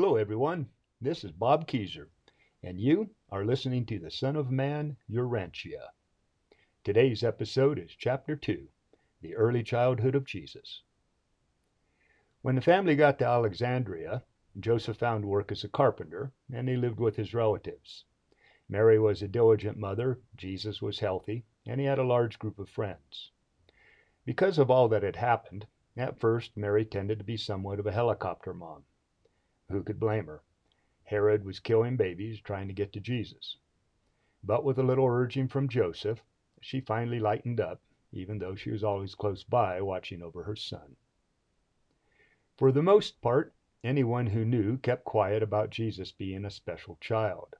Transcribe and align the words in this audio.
Hello, 0.00 0.14
everyone. 0.14 0.68
This 1.00 1.24
is 1.24 1.32
Bob 1.32 1.66
Akezer, 1.66 2.06
and 2.62 2.80
you 2.80 3.10
are 3.30 3.44
listening 3.44 3.84
to 3.86 3.98
The 3.98 4.12
Son 4.12 4.36
of 4.36 4.48
Man, 4.48 4.96
Urantia. 5.10 5.88
Today's 6.84 7.24
episode 7.24 7.80
is 7.80 7.90
Chapter 7.98 8.36
2 8.36 8.68
The 9.22 9.34
Early 9.34 9.64
Childhood 9.64 10.14
of 10.14 10.24
Jesus. 10.24 10.82
When 12.42 12.54
the 12.54 12.60
family 12.60 12.94
got 12.94 13.18
to 13.18 13.26
Alexandria, 13.26 14.22
Joseph 14.60 14.98
found 14.98 15.24
work 15.24 15.50
as 15.50 15.64
a 15.64 15.68
carpenter, 15.68 16.30
and 16.52 16.68
he 16.68 16.76
lived 16.76 17.00
with 17.00 17.16
his 17.16 17.34
relatives. 17.34 18.04
Mary 18.68 19.00
was 19.00 19.20
a 19.20 19.26
diligent 19.26 19.78
mother, 19.78 20.20
Jesus 20.36 20.80
was 20.80 21.00
healthy, 21.00 21.44
and 21.66 21.80
he 21.80 21.86
had 21.86 21.98
a 21.98 22.04
large 22.04 22.38
group 22.38 22.60
of 22.60 22.68
friends. 22.68 23.32
Because 24.24 24.58
of 24.58 24.70
all 24.70 24.86
that 24.90 25.02
had 25.02 25.16
happened, 25.16 25.66
at 25.96 26.20
first 26.20 26.56
Mary 26.56 26.84
tended 26.84 27.18
to 27.18 27.24
be 27.24 27.36
somewhat 27.36 27.80
of 27.80 27.86
a 27.88 27.90
helicopter 27.90 28.54
mom. 28.54 28.84
Who 29.70 29.82
could 29.82 30.00
blame 30.00 30.26
her? 30.26 30.42
Herod 31.04 31.44
was 31.44 31.60
killing 31.60 31.96
babies 31.96 32.40
trying 32.40 32.68
to 32.68 32.74
get 32.74 32.92
to 32.94 33.00
Jesus. 33.00 33.58
But 34.42 34.64
with 34.64 34.78
a 34.78 34.82
little 34.82 35.06
urging 35.06 35.46
from 35.46 35.68
Joseph, 35.68 36.22
she 36.60 36.80
finally 36.80 37.20
lightened 37.20 37.60
up, 37.60 37.82
even 38.10 38.38
though 38.38 38.54
she 38.54 38.70
was 38.70 38.82
always 38.82 39.14
close 39.14 39.44
by 39.44 39.80
watching 39.82 40.22
over 40.22 40.42
her 40.44 40.56
son. 40.56 40.96
For 42.56 42.72
the 42.72 42.82
most 42.82 43.20
part, 43.20 43.54
anyone 43.84 44.26
who 44.26 44.44
knew 44.44 44.78
kept 44.78 45.04
quiet 45.04 45.42
about 45.42 45.70
Jesus 45.70 46.12
being 46.12 46.46
a 46.46 46.50
special 46.50 46.96
child. 47.00 47.54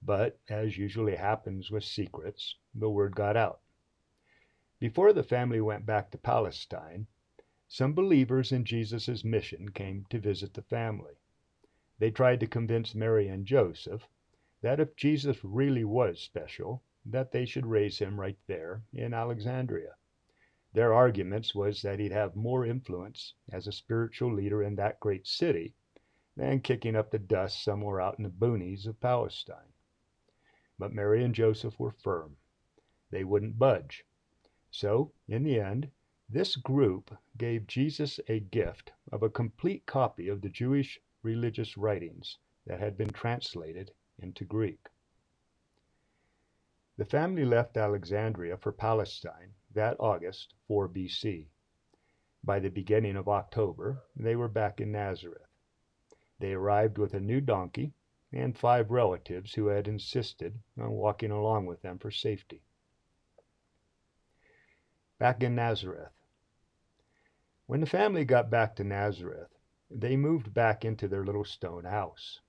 But, 0.00 0.38
as 0.48 0.78
usually 0.78 1.16
happens 1.16 1.70
with 1.70 1.82
secrets, 1.82 2.56
the 2.74 2.90
word 2.90 3.16
got 3.16 3.36
out. 3.36 3.60
Before 4.78 5.12
the 5.12 5.24
family 5.24 5.60
went 5.60 5.84
back 5.84 6.10
to 6.12 6.18
Palestine, 6.18 7.08
some 7.66 7.92
believers 7.92 8.52
in 8.52 8.64
Jesus' 8.64 9.24
mission 9.24 9.70
came 9.70 10.06
to 10.10 10.20
visit 10.20 10.54
the 10.54 10.62
family. 10.62 11.14
They 11.98 12.10
tried 12.10 12.40
to 12.40 12.46
convince 12.46 12.94
Mary 12.94 13.28
and 13.28 13.46
Joseph 13.46 14.08
that 14.62 14.80
if 14.80 14.96
Jesus 14.96 15.44
really 15.44 15.84
was 15.84 16.20
special, 16.20 16.82
that 17.06 17.30
they 17.30 17.44
should 17.44 17.66
raise 17.66 17.98
him 17.98 18.18
right 18.18 18.38
there 18.46 18.82
in 18.92 19.14
Alexandria. 19.14 19.94
Their 20.72 20.92
arguments 20.92 21.54
was 21.54 21.82
that 21.82 22.00
he'd 22.00 22.10
have 22.10 22.34
more 22.34 22.66
influence 22.66 23.34
as 23.52 23.68
a 23.68 23.72
spiritual 23.72 24.32
leader 24.32 24.62
in 24.62 24.74
that 24.74 24.98
great 24.98 25.26
city 25.26 25.74
than 26.36 26.60
kicking 26.60 26.96
up 26.96 27.10
the 27.10 27.18
dust 27.18 27.62
somewhere 27.62 28.00
out 28.00 28.18
in 28.18 28.24
the 28.24 28.30
boonies 28.30 28.86
of 28.86 29.00
Palestine. 29.00 29.72
But 30.78 30.92
Mary 30.92 31.22
and 31.22 31.32
Joseph 31.32 31.78
were 31.78 31.92
firm. 31.92 32.36
They 33.10 33.22
wouldn't 33.22 33.56
budge. 33.56 34.04
So, 34.72 35.12
in 35.28 35.44
the 35.44 35.60
end, 35.60 35.92
this 36.28 36.56
group 36.56 37.16
gave 37.36 37.68
Jesus 37.68 38.18
a 38.26 38.40
gift 38.40 38.92
of 39.12 39.22
a 39.22 39.30
complete 39.30 39.86
copy 39.86 40.26
of 40.26 40.40
the 40.40 40.48
Jewish 40.48 40.98
religious 41.24 41.76
writings 41.76 42.38
that 42.66 42.78
had 42.78 42.96
been 42.96 43.10
translated 43.10 43.90
into 44.18 44.44
Greek. 44.44 44.88
The 46.96 47.04
family 47.04 47.44
left 47.44 47.76
Alexandria 47.76 48.56
for 48.56 48.70
Palestine 48.70 49.54
that 49.72 49.96
August 49.98 50.54
4 50.68 50.88
BC. 50.88 51.48
By 52.44 52.60
the 52.60 52.68
beginning 52.68 53.16
of 53.16 53.28
October, 53.28 54.04
they 54.14 54.36
were 54.36 54.48
back 54.48 54.80
in 54.80 54.92
Nazareth. 54.92 55.48
They 56.38 56.52
arrived 56.52 56.98
with 56.98 57.14
a 57.14 57.20
new 57.20 57.40
donkey 57.40 57.94
and 58.32 58.56
five 58.56 58.90
relatives 58.90 59.54
who 59.54 59.66
had 59.68 59.88
insisted 59.88 60.60
on 60.78 60.90
walking 60.90 61.30
along 61.30 61.66
with 61.66 61.82
them 61.82 61.98
for 61.98 62.10
safety. 62.10 62.62
Back 65.18 65.42
in 65.42 65.54
Nazareth. 65.54 66.12
When 67.66 67.80
the 67.80 67.86
family 67.86 68.24
got 68.24 68.50
back 68.50 68.76
to 68.76 68.84
Nazareth, 68.84 69.53
they 69.90 70.16
moved 70.16 70.54
back 70.54 70.84
into 70.84 71.08
their 71.08 71.24
little 71.24 71.44
stone 71.44 71.84
house. 71.84 72.40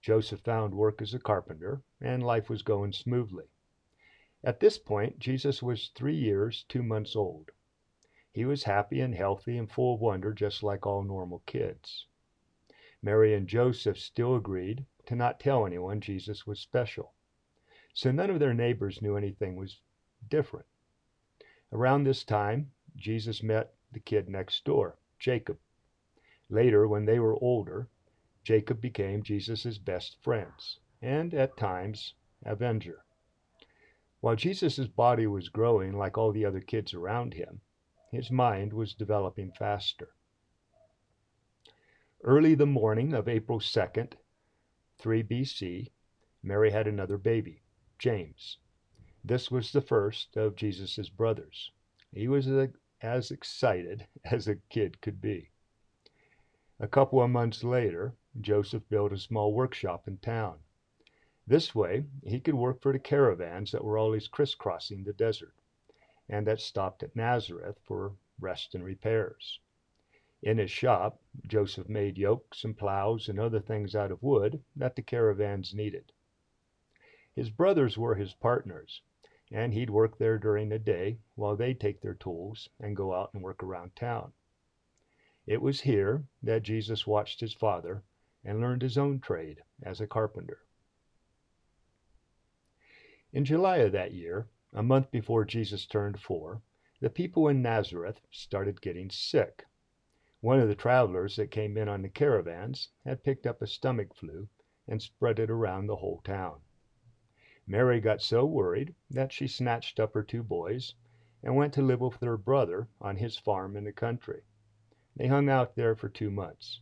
Joseph 0.00 0.40
found 0.40 0.74
work 0.74 1.02
as 1.02 1.12
a 1.12 1.18
carpenter, 1.18 1.82
and 2.00 2.22
life 2.22 2.48
was 2.48 2.62
going 2.62 2.92
smoothly. 2.92 3.46
At 4.42 4.60
this 4.60 4.78
point, 4.78 5.18
Jesus 5.18 5.62
was 5.62 5.88
three 5.94 6.16
years, 6.16 6.64
two 6.68 6.82
months 6.82 7.14
old. 7.14 7.50
He 8.32 8.44
was 8.44 8.62
happy 8.62 9.00
and 9.00 9.14
healthy 9.14 9.58
and 9.58 9.70
full 9.70 9.94
of 9.94 10.00
wonder, 10.00 10.32
just 10.32 10.62
like 10.62 10.86
all 10.86 11.02
normal 11.02 11.42
kids. 11.46 12.06
Mary 13.02 13.34
and 13.34 13.46
Joseph 13.46 13.98
still 13.98 14.36
agreed 14.36 14.86
to 15.06 15.14
not 15.14 15.40
tell 15.40 15.66
anyone 15.66 16.00
Jesus 16.00 16.46
was 16.46 16.60
special. 16.60 17.12
So 17.92 18.10
none 18.12 18.30
of 18.30 18.38
their 18.38 18.54
neighbors 18.54 19.02
knew 19.02 19.16
anything 19.16 19.56
was 19.56 19.80
different. 20.28 20.66
Around 21.72 22.04
this 22.04 22.24
time, 22.24 22.72
Jesus 22.96 23.42
met 23.42 23.74
the 23.92 24.00
kid 24.00 24.28
next 24.28 24.64
door, 24.64 24.98
Jacob. 25.18 25.58
Later, 26.52 26.88
when 26.88 27.04
they 27.04 27.20
were 27.20 27.40
older, 27.40 27.88
Jacob 28.42 28.80
became 28.80 29.22
Jesus' 29.22 29.78
best 29.78 30.20
friends, 30.20 30.80
and 31.00 31.32
at 31.32 31.56
times, 31.56 32.14
avenger. 32.44 33.04
While 34.20 34.34
Jesus' 34.34 34.88
body 34.88 35.28
was 35.28 35.48
growing 35.48 35.96
like 35.96 36.18
all 36.18 36.32
the 36.32 36.44
other 36.44 36.60
kids 36.60 36.92
around 36.92 37.34
him, 37.34 37.60
his 38.10 38.32
mind 38.32 38.72
was 38.72 38.94
developing 38.94 39.52
faster. 39.52 40.08
Early 42.24 42.56
the 42.56 42.66
morning 42.66 43.14
of 43.14 43.28
April 43.28 43.60
2nd, 43.60 44.14
3 44.98 45.22
BC, 45.22 45.92
Mary 46.42 46.70
had 46.72 46.88
another 46.88 47.16
baby, 47.16 47.62
James. 47.96 48.58
This 49.24 49.52
was 49.52 49.70
the 49.70 49.80
first 49.80 50.36
of 50.36 50.56
Jesus' 50.56 51.08
brothers. 51.10 51.70
He 52.12 52.26
was 52.26 52.48
as 53.00 53.30
excited 53.30 54.08
as 54.24 54.48
a 54.48 54.56
kid 54.56 55.00
could 55.00 55.20
be. 55.20 55.50
A 56.82 56.88
couple 56.88 57.22
of 57.22 57.28
months 57.28 57.62
later, 57.62 58.14
Joseph 58.40 58.88
built 58.88 59.12
a 59.12 59.18
small 59.18 59.52
workshop 59.52 60.08
in 60.08 60.16
town. 60.16 60.60
This 61.46 61.74
way, 61.74 62.06
he 62.24 62.40
could 62.40 62.54
work 62.54 62.80
for 62.80 62.90
the 62.90 62.98
caravans 62.98 63.70
that 63.72 63.84
were 63.84 63.98
always 63.98 64.28
crisscrossing 64.28 65.04
the 65.04 65.12
desert, 65.12 65.52
and 66.26 66.46
that 66.46 66.58
stopped 66.58 67.02
at 67.02 67.14
Nazareth 67.14 67.78
for 67.84 68.16
rest 68.38 68.74
and 68.74 68.82
repairs. 68.82 69.60
In 70.40 70.56
his 70.56 70.70
shop, 70.70 71.20
Joseph 71.46 71.86
made 71.86 72.16
yokes 72.16 72.64
and 72.64 72.78
plows 72.78 73.28
and 73.28 73.38
other 73.38 73.60
things 73.60 73.94
out 73.94 74.10
of 74.10 74.22
wood 74.22 74.64
that 74.74 74.96
the 74.96 75.02
caravans 75.02 75.74
needed. 75.74 76.12
His 77.34 77.50
brothers 77.50 77.98
were 77.98 78.14
his 78.14 78.32
partners, 78.32 79.02
and 79.50 79.74
he'd 79.74 79.90
work 79.90 80.16
there 80.16 80.38
during 80.38 80.70
the 80.70 80.78
day 80.78 81.18
while 81.34 81.56
they'd 81.56 81.78
take 81.78 82.00
their 82.00 82.14
tools 82.14 82.70
and 82.78 82.96
go 82.96 83.12
out 83.12 83.34
and 83.34 83.42
work 83.42 83.62
around 83.62 83.94
town. 83.94 84.32
It 85.46 85.62
was 85.62 85.80
here 85.80 86.24
that 86.42 86.62
Jesus 86.62 87.06
watched 87.06 87.40
his 87.40 87.54
father 87.54 88.02
and 88.44 88.60
learned 88.60 88.82
his 88.82 88.98
own 88.98 89.20
trade 89.20 89.62
as 89.82 90.00
a 90.00 90.06
carpenter. 90.06 90.58
In 93.32 93.44
July 93.44 93.78
of 93.78 93.92
that 93.92 94.12
year, 94.12 94.48
a 94.72 94.82
month 94.82 95.10
before 95.10 95.44
Jesus 95.44 95.86
turned 95.86 96.20
four, 96.20 96.62
the 97.00 97.08
people 97.10 97.48
in 97.48 97.62
Nazareth 97.62 98.20
started 98.30 98.82
getting 98.82 99.10
sick. 99.10 99.64
One 100.40 100.60
of 100.60 100.68
the 100.68 100.74
travelers 100.74 101.36
that 101.36 101.50
came 101.50 101.76
in 101.76 101.88
on 101.88 102.02
the 102.02 102.08
caravans 102.08 102.88
had 103.04 103.24
picked 103.24 103.46
up 103.46 103.62
a 103.62 103.66
stomach 103.66 104.14
flu 104.14 104.48
and 104.86 105.00
spread 105.00 105.38
it 105.38 105.50
around 105.50 105.86
the 105.86 105.96
whole 105.96 106.20
town. 106.22 106.60
Mary 107.66 108.00
got 108.00 108.20
so 108.20 108.44
worried 108.44 108.94
that 109.10 109.32
she 109.32 109.46
snatched 109.46 110.00
up 110.00 110.12
her 110.12 110.22
two 110.22 110.42
boys 110.42 110.94
and 111.42 111.56
went 111.56 111.72
to 111.74 111.82
live 111.82 112.00
with 112.00 112.20
her 112.20 112.36
brother 112.36 112.88
on 113.00 113.16
his 113.16 113.38
farm 113.38 113.76
in 113.76 113.84
the 113.84 113.92
country. 113.92 114.42
They 115.16 115.26
hung 115.26 115.48
out 115.48 115.74
there 115.74 115.94
for 115.94 116.08
two 116.08 116.30
months. 116.30 116.80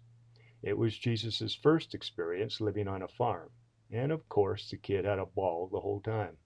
It 0.62 0.78
was 0.78 0.96
Jesus' 0.96 1.54
first 1.54 1.94
experience 1.94 2.60
living 2.60 2.86
on 2.86 3.02
a 3.02 3.08
farm, 3.08 3.50
and 3.90 4.12
of 4.12 4.28
course 4.28 4.70
the 4.70 4.76
kid 4.76 5.04
had 5.04 5.18
a 5.18 5.26
ball 5.26 5.66
the 5.66 5.80
whole 5.80 6.00
time. 6.00 6.36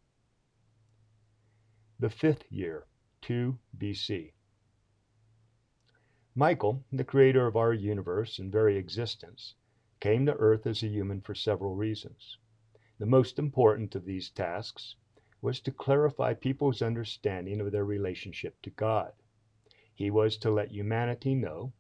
The 1.99 2.11
fifth 2.11 2.51
year, 2.51 2.87
2 3.23 3.59
BC. 3.77 4.33
Michael, 6.35 6.83
the 6.91 7.05
creator 7.05 7.47
of 7.47 7.57
our 7.57 7.75
universe 7.75 8.39
and 8.39 8.51
very 8.51 8.79
existence, 8.79 9.55
came 10.01 10.25
to 10.27 10.35
earth 10.37 10.67
as 10.67 10.83
a 10.83 10.89
human 10.89 11.21
for 11.21 11.35
several 11.35 11.77
reasons. 11.77 12.39
The 12.99 13.07
most 13.07 13.39
important 13.39 13.95
of 13.95 14.05
these 14.05 14.31
tasks 14.31 14.97
was 15.43 15.61
to 15.61 15.73
clarify 15.73 16.35
people's 16.35 16.81
understanding 16.81 17.61
of 17.61 17.71
their 17.71 17.85
relationship 17.85 18.61
to 18.63 18.71
God. 18.71 19.13
He 19.95 20.11
was 20.11 20.37
to 20.39 20.51
let 20.51 20.73
humanity 20.73 21.35
know 21.35 21.73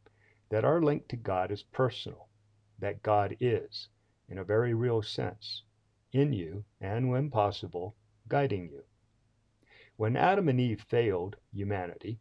that 0.52 0.66
our 0.66 0.82
link 0.82 1.08
to 1.08 1.16
God 1.16 1.50
is 1.50 1.62
personal, 1.62 2.28
that 2.78 3.02
God 3.02 3.34
is, 3.40 3.88
in 4.28 4.37
a 4.37 4.44
very 4.44 4.75
real 4.75 5.00
sense, 5.00 5.62
in 6.12 6.31
you 6.34 6.62
and, 6.78 7.08
when 7.08 7.31
possible, 7.31 7.96
guiding 8.28 8.69
you. 8.69 8.82
When 9.96 10.14
Adam 10.14 10.50
and 10.50 10.60
Eve 10.60 10.84
failed 10.90 11.37
humanity, 11.54 12.19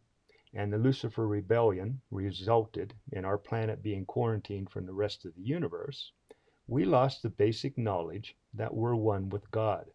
and 0.54 0.72
the 0.72 0.78
Lucifer 0.78 1.28
rebellion 1.28 2.00
resulted 2.10 2.94
in 3.12 3.26
our 3.26 3.36
planet 3.36 3.82
being 3.82 4.06
quarantined 4.06 4.70
from 4.70 4.86
the 4.86 4.94
rest 4.94 5.26
of 5.26 5.34
the 5.34 5.42
universe, 5.42 6.10
we 6.66 6.86
lost 6.86 7.22
the 7.22 7.28
basic 7.28 7.76
knowledge 7.76 8.34
that 8.54 8.72
we're 8.72 8.94
one 8.94 9.28
with 9.28 9.50
God. 9.50 9.90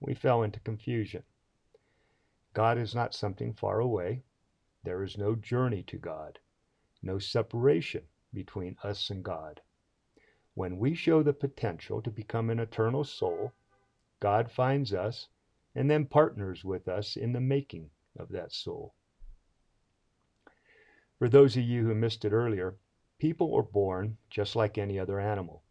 We 0.00 0.14
fell 0.14 0.44
into 0.44 0.60
confusion. 0.60 1.24
God 2.54 2.78
is 2.78 2.94
not 2.94 3.14
something 3.14 3.52
far 3.52 3.80
away. 3.80 4.22
There 4.82 5.02
is 5.02 5.18
no 5.18 5.34
journey 5.34 5.82
to 5.88 5.98
God, 5.98 6.38
no 7.02 7.18
separation 7.18 8.02
between 8.32 8.76
us 8.82 9.10
and 9.10 9.24
God. 9.24 9.60
When 10.54 10.78
we 10.78 10.94
show 10.94 11.22
the 11.22 11.32
potential 11.32 12.00
to 12.02 12.10
become 12.10 12.50
an 12.50 12.58
eternal 12.58 13.04
soul, 13.04 13.52
God 14.20 14.50
finds 14.50 14.92
us 14.94 15.28
and 15.74 15.90
then 15.90 16.06
partners 16.06 16.64
with 16.64 16.88
us 16.88 17.16
in 17.16 17.32
the 17.32 17.40
making 17.40 17.90
of 18.18 18.28
that 18.28 18.52
soul. 18.52 18.94
For 21.18 21.28
those 21.28 21.56
of 21.56 21.62
you 21.62 21.86
who 21.86 21.94
missed 21.94 22.24
it 22.24 22.32
earlier, 22.32 22.76
people 23.18 23.54
are 23.54 23.62
born 23.62 24.18
just 24.28 24.56
like 24.56 24.76
any 24.76 24.98
other 24.98 25.18
animal. 25.20 25.62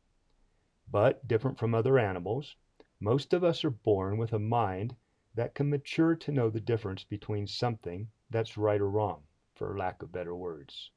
But 0.89 1.28
different 1.28 1.60
from 1.60 1.75
other 1.75 2.00
animals, 2.00 2.56
most 3.00 3.33
of 3.33 3.44
us 3.44 3.63
are 3.63 3.69
born 3.69 4.18
with 4.18 4.33
a 4.33 4.39
mind 4.39 4.95
that 5.36 5.56
can 5.56 5.69
mature 5.69 6.16
to 6.16 6.31
know 6.31 6.50
the 6.50 6.60
difference 6.60 7.04
between 7.04 7.48
something 7.48 8.10
that's 8.30 8.57
right 8.57 8.81
or 8.81 8.89
wrong, 8.89 9.24
for 9.56 9.78
lack 9.78 10.01
of 10.01 10.12
better 10.12 10.36
words. 10.36 10.92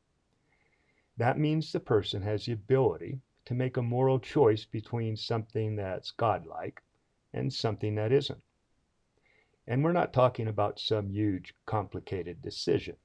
That 1.17 1.39
means 1.39 1.71
the 1.71 1.81
person 1.81 2.23
has 2.23 2.47
the 2.47 2.53
ability 2.53 3.21
to 3.45 3.55
make 3.55 3.77
a 3.77 3.83
moral 3.83 4.19
choice 4.19 4.65
between 4.65 5.17
something 5.17 5.77
that's 5.77 6.11
godlike 6.11 6.83
and 7.33 7.53
something 7.53 7.95
that 7.97 8.13
isn't. 8.13 8.43
And 9.67 9.83
we're 9.83 9.93
not 9.93 10.13
talking 10.13 10.49
about 10.49 10.81
some 10.81 11.11
huge, 11.11 11.55
complicated 11.67 12.43
decision. 12.43 12.97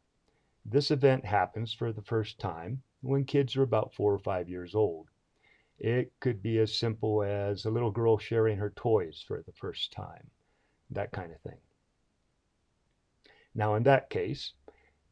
This 0.66 0.92
event 0.92 1.26
happens 1.26 1.74
for 1.74 1.92
the 1.92 2.02
first 2.02 2.40
time 2.40 2.82
when 3.02 3.26
kids 3.26 3.56
are 3.56 3.64
about 3.64 3.94
four 3.94 4.14
or 4.14 4.20
five 4.20 4.50
years 4.50 4.76
old. 4.76 5.08
It 5.78 6.12
could 6.20 6.42
be 6.42 6.60
as 6.60 6.76
simple 6.76 7.24
as 7.24 7.64
a 7.64 7.72
little 7.72 7.92
girl 7.92 8.18
sharing 8.18 8.58
her 8.58 8.72
toys 8.72 9.24
for 9.26 9.42
the 9.42 9.54
first 9.54 9.94
time, 9.94 10.30
that 10.90 11.12
kind 11.12 11.32
of 11.32 11.40
thing. 11.42 11.60
Now, 13.56 13.76
in 13.76 13.84
that 13.84 14.10
case, 14.10 14.54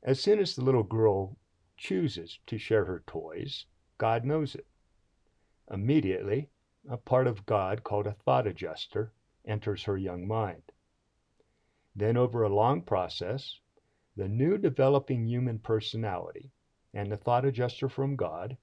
as 0.04 0.20
soon 0.20 0.40
as 0.40 0.56
the 0.56 0.64
little 0.64 0.84
girl 0.84 1.38
chooses 1.78 2.40
to 2.48 2.58
share 2.58 2.86
her 2.86 3.04
toys, 3.08 3.66
God 3.98 4.26
knows 4.26 4.56
it. 4.56 4.68
Immediately, 5.72 6.50
a 6.90 6.98
part 6.98 7.28
of 7.28 7.46
God 7.46 7.84
called 7.84 8.08
a 8.08 8.14
thought 8.14 8.48
adjuster 8.48 9.14
enters 9.46 9.84
her 9.84 9.98
young 9.98 10.28
mind. 10.28 10.64
Then, 11.96 12.18
over 12.18 12.44
a 12.44 12.54
long 12.54 12.82
process, 12.82 13.60
the 14.16 14.28
new 14.28 14.58
developing 14.58 15.26
human 15.26 15.60
personality 15.60 16.52
and 16.94 17.12
the 17.12 17.18
thought 17.18 17.46
adjuster 17.46 17.90
from 17.90 18.16
God 18.16 18.58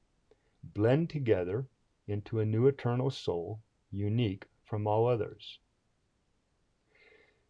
blend 0.63 1.11
together 1.11 1.67
into 2.07 2.41
a 2.41 2.47
new 2.47 2.67
eternal 2.67 3.11
soul, 3.11 3.61
unique 3.91 4.47
from 4.65 4.87
all 4.87 5.07
others. 5.07 5.59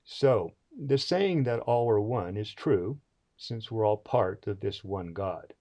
So, 0.05 0.53
the 0.77 0.99
saying 0.99 1.45
that 1.45 1.61
all 1.61 1.89
are 1.89 2.01
one 2.01 2.37
is 2.37 2.53
true 2.53 2.99
since 3.47 3.71
we're 3.71 3.87
all 3.87 3.99
part 3.99 4.47
of 4.47 4.61
this 4.61 4.83
one 4.83 5.13
God. 5.13 5.53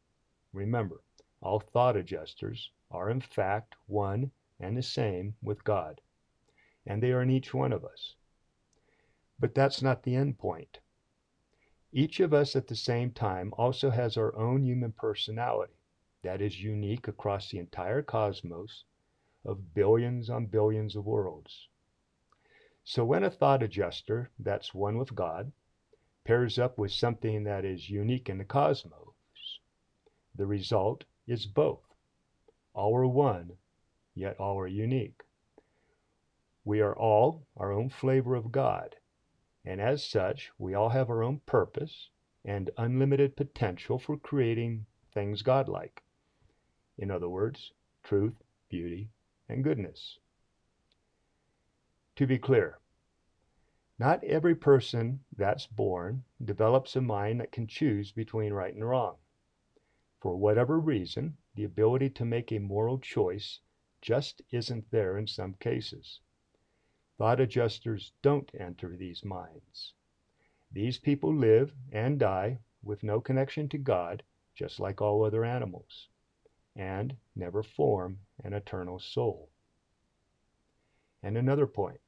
Remember, 0.53 1.01
all 1.41 1.59
thought 1.59 1.97
adjusters 1.97 2.71
are 2.89 3.09
in 3.09 3.19
fact 3.19 3.75
one 3.87 4.31
and 4.59 4.77
the 4.77 4.81
same 4.81 5.35
with 5.41 5.63
God, 5.63 5.99
and 6.85 7.03
they 7.03 7.11
are 7.11 7.21
in 7.21 7.29
each 7.29 7.53
one 7.53 7.73
of 7.73 7.83
us. 7.83 8.15
But 9.37 9.53
that's 9.53 9.81
not 9.81 10.03
the 10.03 10.15
end 10.15 10.37
point. 10.37 10.79
Each 11.91 12.19
of 12.21 12.33
us 12.33 12.55
at 12.55 12.67
the 12.67 12.75
same 12.75 13.11
time 13.11 13.53
also 13.57 13.89
has 13.89 14.15
our 14.15 14.35
own 14.37 14.63
human 14.63 14.93
personality 14.93 15.73
that 16.21 16.41
is 16.41 16.63
unique 16.63 17.07
across 17.07 17.49
the 17.49 17.59
entire 17.59 18.01
cosmos 18.01 18.85
of 19.43 19.73
billions 19.73 20.29
on 20.29 20.45
billions 20.45 20.95
of 20.95 21.05
worlds. 21.05 21.67
So 22.85 23.03
when 23.03 23.23
a 23.23 23.29
thought 23.29 23.61
adjuster 23.61 24.31
that's 24.39 24.73
one 24.73 24.97
with 24.97 25.13
God 25.13 25.51
pairs 26.23 26.57
up 26.57 26.77
with 26.77 26.91
something 26.91 27.43
that 27.43 27.65
is 27.65 27.89
unique 27.89 28.29
in 28.29 28.37
the 28.37 28.45
cosmos, 28.45 29.59
the 30.35 30.45
result 30.45 31.03
is 31.27 31.45
both. 31.45 31.93
All 32.73 32.95
are 32.95 33.07
one, 33.07 33.57
yet 34.15 34.39
all 34.39 34.57
are 34.57 34.67
unique. 34.67 35.21
We 36.65 36.81
are 36.81 36.95
all 36.95 37.45
our 37.57 37.71
own 37.71 37.89
flavor 37.89 38.35
of 38.35 38.51
God, 38.51 38.95
and 39.65 39.81
as 39.81 40.05
such, 40.05 40.51
we 40.57 40.73
all 40.73 40.89
have 40.89 41.09
our 41.09 41.23
own 41.23 41.41
purpose 41.45 42.09
and 42.45 42.71
unlimited 42.77 43.35
potential 43.35 43.99
for 43.99 44.17
creating 44.17 44.85
things 45.13 45.41
godlike. 45.41 46.03
In 46.97 47.11
other 47.11 47.29
words, 47.29 47.71
truth, 48.03 48.43
beauty, 48.69 49.09
and 49.49 49.63
goodness. 49.63 50.19
To 52.17 52.27
be 52.27 52.37
clear, 52.37 52.79
not 53.99 54.23
every 54.23 54.55
person 54.55 55.19
that's 55.37 55.67
born 55.67 56.23
develops 56.43 56.95
a 56.95 57.01
mind 57.01 57.39
that 57.39 57.51
can 57.51 57.67
choose 57.67 58.11
between 58.11 58.51
right 58.51 58.73
and 58.73 58.87
wrong. 58.87 59.17
For 60.19 60.35
whatever 60.35 60.79
reason, 60.79 61.37
the 61.55 61.65
ability 61.65 62.09
to 62.11 62.25
make 62.25 62.51
a 62.51 62.59
moral 62.59 62.97
choice 62.97 63.59
just 64.01 64.41
isn't 64.51 64.89
there 64.89 65.17
in 65.17 65.27
some 65.27 65.53
cases. 65.55 66.19
Thought 67.17 67.39
adjusters 67.39 68.11
don't 68.21 68.49
enter 68.59 68.97
these 68.97 69.23
minds. 69.23 69.93
These 70.71 70.97
people 70.97 71.33
live 71.33 71.73
and 71.91 72.19
die 72.19 72.59
with 72.81 73.03
no 73.03 73.21
connection 73.21 73.69
to 73.69 73.77
God, 73.77 74.23
just 74.55 74.79
like 74.79 75.01
all 75.01 75.23
other 75.23 75.45
animals, 75.45 76.09
and 76.75 77.15
never 77.35 77.61
form 77.61 78.19
an 78.43 78.53
eternal 78.53 78.99
soul. 78.99 79.49
And 81.21 81.37
another 81.37 81.67
point 81.67 82.01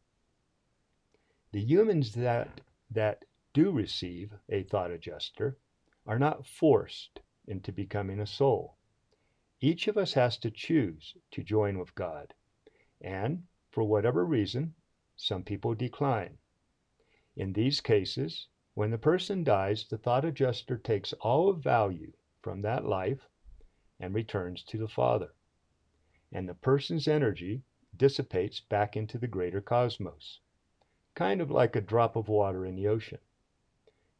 the 1.55 1.61
humans 1.61 2.11
that, 2.11 2.59
that 2.91 3.23
do 3.53 3.71
receive 3.71 4.33
a 4.49 4.63
thought 4.63 4.91
adjuster 4.91 5.57
are 6.05 6.19
not 6.19 6.45
forced 6.45 7.21
into 7.47 7.71
becoming 7.71 8.19
a 8.19 8.27
soul. 8.27 8.75
Each 9.61 9.87
of 9.87 9.97
us 9.97 10.11
has 10.15 10.37
to 10.39 10.51
choose 10.51 11.15
to 11.31 11.43
join 11.43 11.79
with 11.79 11.95
God. 11.95 12.33
And 12.99 13.43
for 13.71 13.85
whatever 13.85 14.25
reason, 14.25 14.73
some 15.15 15.43
people 15.43 15.73
decline. 15.73 16.39
In 17.37 17.53
these 17.53 17.79
cases, 17.79 18.47
when 18.73 18.91
the 18.91 18.97
person 18.97 19.45
dies, 19.45 19.87
the 19.89 19.97
thought 19.97 20.25
adjuster 20.25 20.77
takes 20.77 21.13
all 21.21 21.47
of 21.47 21.63
value 21.63 22.11
from 22.41 22.63
that 22.63 22.83
life 22.83 23.29
and 24.01 24.13
returns 24.13 24.61
to 24.63 24.77
the 24.77 24.89
Father. 24.89 25.29
And 26.33 26.49
the 26.49 26.53
person's 26.53 27.07
energy 27.07 27.63
dissipates 27.95 28.59
back 28.59 28.97
into 28.97 29.17
the 29.17 29.29
greater 29.29 29.61
cosmos, 29.61 30.41
kind 31.15 31.41
of 31.41 31.49
like 31.49 31.75
a 31.75 31.81
drop 31.81 32.15
of 32.15 32.27
water 32.27 32.65
in 32.65 32.75
the 32.75 32.87
ocean. 32.87 33.19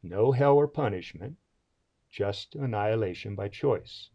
No 0.02 0.32
hell 0.32 0.54
or 0.54 0.66
punishment, 0.66 1.36
just 2.10 2.54
annihilation 2.54 3.34
by 3.34 3.48
choice. 3.48 4.08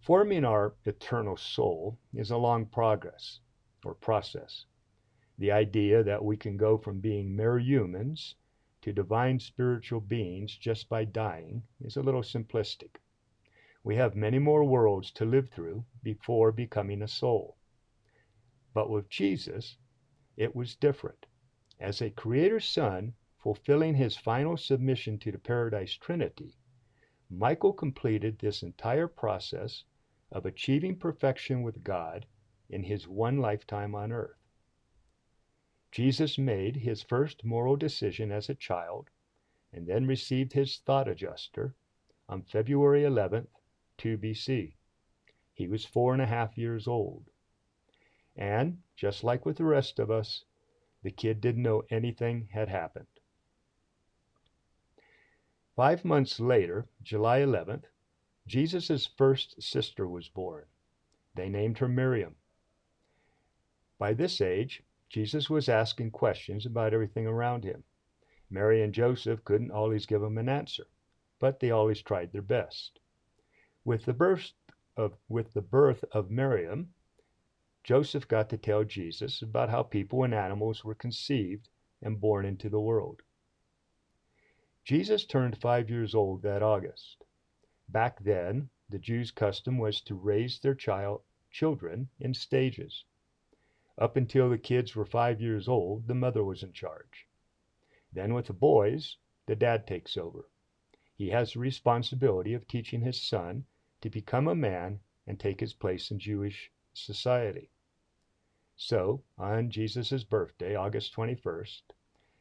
Forming 0.00 0.44
our 0.44 0.74
eternal 0.84 1.36
soul 1.36 1.98
is 2.12 2.30
a 2.30 2.36
long 2.36 2.66
progress 2.66 3.40
or 3.84 3.94
process. 3.94 4.66
The 5.38 5.52
idea 5.52 6.02
that 6.02 6.24
we 6.24 6.36
can 6.36 6.56
go 6.56 6.76
from 6.76 7.00
being 7.00 7.34
mere 7.34 7.58
humans 7.58 8.34
to 8.82 8.92
divine 8.92 9.38
spiritual 9.38 10.00
beings 10.00 10.56
just 10.56 10.88
by 10.88 11.04
dying 11.04 11.62
is 11.80 11.96
a 11.96 12.02
little 12.02 12.22
simplistic. 12.22 12.96
We 13.82 13.96
have 13.96 14.16
many 14.16 14.38
more 14.38 14.64
worlds 14.64 15.10
to 15.12 15.24
live 15.24 15.50
through 15.50 15.84
before 16.02 16.52
becoming 16.52 17.00
a 17.00 17.08
soul. 17.08 17.56
But 18.72 18.90
with 18.90 19.08
Jesus, 19.08 19.78
it 20.36 20.54
was 20.54 20.76
different. 20.76 21.26
As 21.78 22.00
a 22.00 22.10
Creator's 22.10 22.64
Son, 22.64 23.14
fulfilling 23.38 23.94
his 23.94 24.16
final 24.16 24.56
submission 24.56 25.18
to 25.18 25.30
the 25.30 25.38
Paradise 25.38 25.94
Trinity, 25.94 26.56
Michael 27.30 27.72
completed 27.72 28.38
this 28.38 28.62
entire 28.62 29.08
process 29.08 29.84
of 30.30 30.46
achieving 30.46 30.96
perfection 30.96 31.62
with 31.62 31.84
God 31.84 32.26
in 32.68 32.82
his 32.82 33.06
one 33.06 33.38
lifetime 33.38 33.94
on 33.94 34.12
earth. 34.12 34.38
Jesus 35.92 36.38
made 36.38 36.76
his 36.76 37.02
first 37.02 37.44
moral 37.44 37.76
decision 37.76 38.32
as 38.32 38.48
a 38.48 38.54
child 38.54 39.10
and 39.72 39.86
then 39.86 40.06
received 40.06 40.52
his 40.52 40.78
thought 40.78 41.06
adjuster 41.06 41.76
on 42.28 42.42
February 42.42 43.02
11th, 43.02 43.48
2 43.98 44.18
BC. 44.18 44.74
He 45.52 45.68
was 45.68 45.84
four 45.84 46.12
and 46.12 46.22
a 46.22 46.26
half 46.26 46.58
years 46.58 46.88
old. 46.88 47.30
And, 48.36 48.82
just 48.96 49.22
like 49.22 49.46
with 49.46 49.58
the 49.58 49.64
rest 49.64 49.98
of 49.98 50.10
us, 50.10 50.44
the 51.02 51.10
kid 51.10 51.40
didn't 51.40 51.62
know 51.62 51.84
anything 51.90 52.48
had 52.52 52.68
happened. 52.68 53.06
Five 55.76 56.04
months 56.04 56.38
later, 56.40 56.86
July 57.02 57.40
11th, 57.40 57.84
Jesus' 58.46 59.06
first 59.06 59.60
sister 59.60 60.06
was 60.06 60.28
born. 60.28 60.66
They 61.34 61.48
named 61.48 61.78
her 61.78 61.88
Miriam. 61.88 62.36
By 63.98 64.14
this 64.14 64.40
age, 64.40 64.82
Jesus 65.08 65.50
was 65.50 65.68
asking 65.68 66.12
questions 66.12 66.64
about 66.64 66.94
everything 66.94 67.26
around 67.26 67.64
him. 67.64 67.84
Mary 68.50 68.82
and 68.82 68.94
Joseph 68.94 69.44
couldn't 69.44 69.70
always 69.70 70.06
give 70.06 70.22
him 70.22 70.38
an 70.38 70.48
answer, 70.48 70.86
but 71.38 71.60
they 71.60 71.70
always 71.70 72.02
tried 72.02 72.32
their 72.32 72.42
best. 72.42 73.00
With 73.84 74.04
the 74.04 74.12
birth 74.12 74.52
of, 74.96 75.16
with 75.28 75.52
the 75.54 75.62
birth 75.62 76.04
of 76.12 76.30
Miriam, 76.30 76.93
Joseph 77.84 78.26
got 78.26 78.48
to 78.48 78.56
tell 78.56 78.82
Jesus 78.82 79.42
about 79.42 79.68
how 79.68 79.82
people 79.82 80.24
and 80.24 80.32
animals 80.32 80.86
were 80.86 80.94
conceived 80.94 81.68
and 82.00 82.18
born 82.18 82.46
into 82.46 82.70
the 82.70 82.80
world. 82.80 83.20
Jesus 84.84 85.26
turned 85.26 85.58
five 85.58 85.90
years 85.90 86.14
old 86.14 86.40
that 86.40 86.62
August. 86.62 87.24
Back 87.86 88.24
then, 88.24 88.70
the 88.88 88.98
Jews' 88.98 89.30
custom 89.30 89.76
was 89.76 90.00
to 90.00 90.14
raise 90.14 90.58
their 90.58 90.74
child 90.74 91.20
children 91.50 92.08
in 92.18 92.32
stages. 92.32 93.04
Up 93.98 94.16
until 94.16 94.48
the 94.48 94.56
kids 94.56 94.96
were 94.96 95.04
five 95.04 95.42
years 95.42 95.68
old, 95.68 96.08
the 96.08 96.14
mother 96.14 96.42
was 96.42 96.62
in 96.62 96.72
charge. 96.72 97.28
Then, 98.10 98.32
with 98.32 98.46
the 98.46 98.54
boys, 98.54 99.18
the 99.44 99.56
dad 99.56 99.86
takes 99.86 100.16
over. 100.16 100.48
He 101.14 101.28
has 101.28 101.52
the 101.52 101.58
responsibility 101.58 102.54
of 102.54 102.66
teaching 102.66 103.02
his 103.02 103.20
son 103.20 103.66
to 104.00 104.08
become 104.08 104.48
a 104.48 104.54
man 104.54 105.00
and 105.26 105.38
take 105.38 105.60
his 105.60 105.74
place 105.74 106.10
in 106.10 106.18
Jewish 106.18 106.72
society. 106.94 107.68
So, 108.76 109.22
on 109.38 109.70
Jesus' 109.70 110.24
birthday, 110.24 110.74
August 110.74 111.14
21st, 111.14 111.82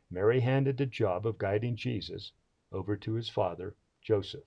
Mary 0.09 0.39
handed 0.39 0.77
the 0.77 0.87
job 0.87 1.27
of 1.27 1.37
guiding 1.37 1.75
Jesus 1.75 2.31
over 2.71 2.97
to 2.97 3.13
his 3.13 3.29
father, 3.29 3.75
Joseph. 4.01 4.43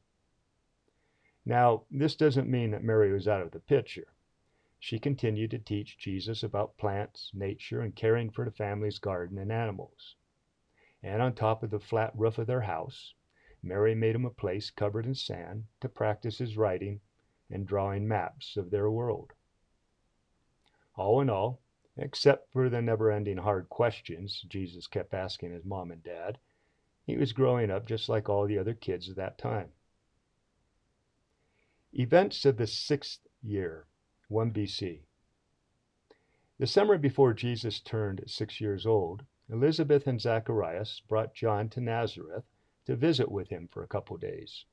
Now, 1.44 1.84
this 1.88 2.16
doesn't 2.16 2.50
mean 2.50 2.72
that 2.72 2.82
Mary 2.82 3.12
was 3.12 3.28
out 3.28 3.40
of 3.40 3.52
the 3.52 3.60
picture. 3.60 4.08
She 4.80 4.98
continued 4.98 5.52
to 5.52 5.58
teach 5.60 5.96
Jesus 5.96 6.42
about 6.42 6.76
plants, 6.76 7.30
nature, 7.32 7.80
and 7.80 7.94
caring 7.94 8.30
for 8.30 8.44
the 8.44 8.50
family's 8.50 8.98
garden 8.98 9.38
and 9.38 9.52
animals. 9.52 10.16
And 11.04 11.22
on 11.22 11.34
top 11.34 11.62
of 11.62 11.70
the 11.70 11.78
flat 11.78 12.12
roof 12.16 12.36
of 12.38 12.48
their 12.48 12.62
house, 12.62 13.14
Mary 13.62 13.94
made 13.94 14.16
him 14.16 14.24
a 14.24 14.30
place 14.30 14.70
covered 14.70 15.06
in 15.06 15.14
sand 15.14 15.66
to 15.80 15.88
practice 15.88 16.38
his 16.38 16.56
writing 16.56 17.00
and 17.48 17.64
drawing 17.64 18.08
maps 18.08 18.56
of 18.56 18.70
their 18.70 18.90
world. 18.90 19.32
All 20.96 21.20
in 21.20 21.30
all, 21.30 21.62
except 21.98 22.52
for 22.52 22.68
the 22.68 22.82
never 22.82 23.10
ending 23.10 23.38
hard 23.38 23.68
questions 23.70 24.44
Jesus 24.48 24.86
kept 24.86 25.14
asking 25.14 25.52
his 25.52 25.64
mom 25.64 25.90
and 25.90 26.02
dad, 26.02 26.38
he 27.06 27.16
was 27.16 27.32
growing 27.32 27.70
up 27.70 27.86
just 27.86 28.08
like 28.08 28.28
all 28.28 28.46
the 28.46 28.58
other 28.58 28.74
kids 28.74 29.08
of 29.08 29.16
that 29.16 29.38
time. 29.38 29.72
Events 31.94 32.44
of 32.44 32.58
the 32.58 32.66
sixth 32.66 33.26
year, 33.42 33.86
1 34.28 34.52
BC. 34.52 35.00
The 36.58 36.66
summer 36.66 36.98
before 36.98 37.32
Jesus 37.32 37.80
turned 37.80 38.24
six 38.26 38.60
years 38.60 38.84
old, 38.84 39.24
Elizabeth 39.48 40.06
and 40.06 40.20
Zacharias 40.20 41.00
brought 41.00 41.34
John 41.34 41.68
to 41.70 41.80
Nazareth 41.80 42.44
to 42.84 42.96
visit 42.96 43.30
with 43.30 43.48
him 43.48 43.68
for 43.68 43.82
a 43.82 43.88
couple 43.88 44.16
days. 44.18 44.66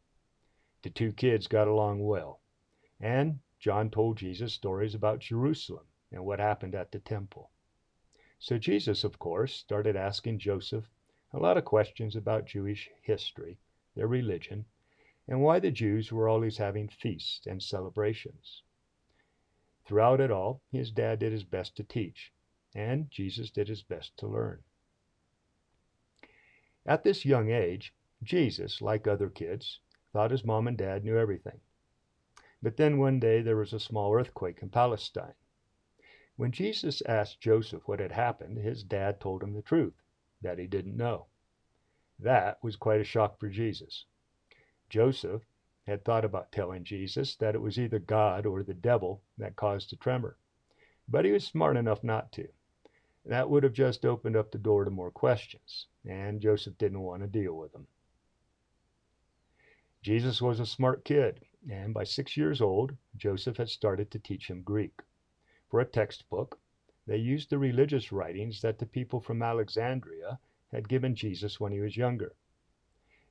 The 0.82 0.90
two 0.90 1.14
kids 1.14 1.48
got 1.48 1.68
along 1.68 2.04
well, 2.04 2.42
and 3.00 3.40
John 3.60 3.90
told 3.90 4.18
Jesus 4.18 4.54
stories 4.54 4.94
about 4.94 5.20
Jerusalem 5.20 5.86
and 6.14 6.24
what 6.24 6.40
happened 6.40 6.76
at 6.76 6.92
the 6.92 7.00
temple. 7.00 7.50
So 8.40 8.58
Jesus, 8.58 9.04
of 9.04 9.20
course, 9.20 9.54
started 9.54 9.96
asking 9.96 10.40
Joseph 10.40 10.86
a 11.34 11.40
lot 11.40 11.58
of 11.58 11.66
questions 11.66 12.16
about 12.16 12.46
Jewish 12.46 12.90
history, 13.02 13.58
their 13.96 14.08
religion, 14.08 14.66
and 15.28 15.42
why 15.42 15.60
the 15.60 15.72
Jews 15.72 16.12
were 16.12 16.30
always 16.30 16.58
having 16.58 16.88
feasts 16.88 17.48
and 17.48 17.62
celebrations. 17.62 18.62
Throughout 19.86 20.22
it 20.22 20.32
all, 20.32 20.62
his 20.72 20.92
dad 20.92 21.20
did 21.20 21.32
his 21.32 21.44
best 21.44 21.76
to 21.78 21.84
teach, 21.84 22.32
and 22.76 23.10
Jesus 23.10 23.50
did 23.50 23.68
his 23.68 23.82
best 23.82 24.16
to 24.18 24.28
learn. 24.28 24.64
At 26.86 27.04
this 27.04 27.26
young 27.26 27.50
age, 27.50 27.94
Jesus, 28.22 28.82
like 28.82 29.08
other 29.08 29.30
kids, 29.30 29.80
thought 30.12 30.32
his 30.32 30.46
mom 30.46 30.68
and 30.68 30.78
dad 30.78 31.04
knew 31.04 31.18
everything. 31.18 31.60
But 32.62 32.78
then 32.78 32.98
one 32.98 33.20
day 33.20 33.42
there 33.42 33.58
was 33.58 33.74
a 33.74 33.80
small 33.80 34.14
earthquake 34.14 34.60
in 34.62 34.70
Palestine. 34.70 35.34
When 36.36 36.52
Jesus 36.52 37.02
asked 37.04 37.42
Joseph 37.42 37.88
what 37.88 38.00
had 38.00 38.12
happened, 38.12 38.58
his 38.58 38.84
dad 38.84 39.20
told 39.20 39.44
him 39.44 39.54
the 39.54 39.62
truth, 39.62 40.02
that 40.42 40.58
he 40.58 40.66
didn't 40.66 40.98
know. 40.98 41.28
That 42.18 42.64
was 42.64 42.76
quite 42.76 43.00
a 43.02 43.04
shock 43.04 43.40
for 43.40 43.50
Jesus. 43.50 44.06
Joseph 44.90 45.44
had 45.86 46.04
thought 46.04 46.26
about 46.26 46.52
telling 46.52 46.84
Jesus 46.84 47.36
that 47.36 47.56
it 47.56 47.62
was 47.62 47.78
either 47.78 48.00
God 48.00 48.46
or 48.46 48.64
the 48.64 48.74
devil 48.74 49.22
that 49.38 49.56
caused 49.56 49.92
the 49.92 49.96
tremor, 49.96 50.38
but 51.08 51.26
he 51.26 51.32
was 51.32 51.44
smart 51.46 51.78
enough 51.78 52.04
not 52.04 52.32
to. 52.32 52.48
That 53.26 53.50
would 53.50 53.64
have 53.64 53.74
just 53.74 54.06
opened 54.06 54.36
up 54.36 54.52
the 54.52 54.58
door 54.58 54.86
to 54.86 54.92
more 54.92 55.12
questions, 55.12 55.88
and 56.04 56.42
Joseph 56.42 56.78
didn't 56.78 57.02
want 57.02 57.22
to 57.22 57.28
deal 57.28 57.54
with 57.54 57.74
them. 57.74 57.88
Jesus 60.02 60.42
was 60.42 60.60
a 60.60 60.66
smart 60.66 61.06
kid, 61.06 61.46
and 61.70 61.94
by 61.94 62.04
six 62.04 62.36
years 62.36 62.60
old, 62.60 62.98
Joseph 63.16 63.58
had 63.58 63.70
started 63.70 64.12
to 64.12 64.20
teach 64.20 64.50
him 64.50 64.62
Greek. 64.62 65.00
For 65.74 65.80
a 65.80 65.86
textbook, 65.86 66.60
they 67.08 67.18
used 67.18 67.50
the 67.50 67.58
religious 67.58 68.12
writings 68.12 68.62
that 68.62 68.78
the 68.78 68.86
people 68.86 69.20
from 69.20 69.42
Alexandria 69.42 70.38
had 70.72 70.88
given 70.88 71.16
Jesus 71.16 71.60
when 71.60 71.72
he 71.72 71.80
was 71.80 71.98
younger. 71.98 72.36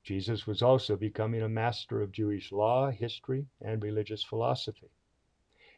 Jesus 0.03 0.45
was 0.45 0.61
also 0.61 0.97
becoming 0.97 1.43
a 1.43 1.49
master 1.49 2.03
of 2.03 2.11
Jewish 2.11 2.51
law, 2.51 2.91
history, 2.91 3.47
and 3.61 3.81
religious 3.81 4.25
philosophy. 4.25 4.91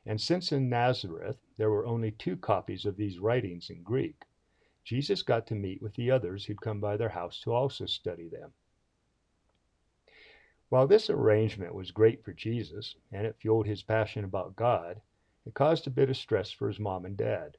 And 0.06 0.18
since 0.18 0.52
in 0.52 0.70
Nazareth 0.70 1.36
there 1.58 1.68
were 1.68 1.84
only 1.84 2.12
two 2.12 2.34
copies 2.34 2.86
of 2.86 2.96
these 2.96 3.18
writings 3.18 3.68
in 3.68 3.82
Greek, 3.82 4.24
Jesus 4.84 5.20
got 5.20 5.46
to 5.48 5.54
meet 5.54 5.82
with 5.82 5.92
the 5.96 6.10
others 6.10 6.46
who'd 6.46 6.62
come 6.62 6.80
by 6.80 6.96
their 6.96 7.10
house 7.10 7.42
to 7.42 7.52
also 7.52 7.84
study 7.84 8.28
them. 8.30 8.54
While 10.70 10.86
this 10.86 11.10
arrangement 11.10 11.74
was 11.74 11.90
great 11.90 12.24
for 12.24 12.32
Jesus, 12.32 12.96
and 13.12 13.26
it 13.26 13.36
fueled 13.36 13.66
his 13.66 13.82
passion 13.82 14.24
about 14.24 14.56
God, 14.56 15.02
it 15.46 15.54
caused 15.54 15.86
a 15.86 15.90
bit 15.90 16.10
of 16.10 16.16
stress 16.16 16.50
for 16.50 16.68
his 16.68 16.80
mom 16.80 17.04
and 17.04 17.16
dad. 17.16 17.58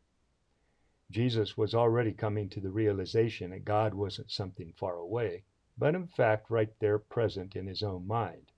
Jesus 1.12 1.56
was 1.56 1.76
already 1.76 2.12
coming 2.12 2.50
to 2.50 2.60
the 2.60 2.72
realization 2.72 3.52
that 3.52 3.64
God 3.64 3.94
wasn't 3.94 4.32
something 4.32 4.74
far 4.74 4.96
away, 4.96 5.44
but 5.78 5.94
in 5.94 6.08
fact 6.08 6.50
right 6.50 6.74
there 6.80 6.98
present 6.98 7.56
in 7.56 7.68
his 7.68 7.84
own 7.84 8.08
mind, 8.08 8.52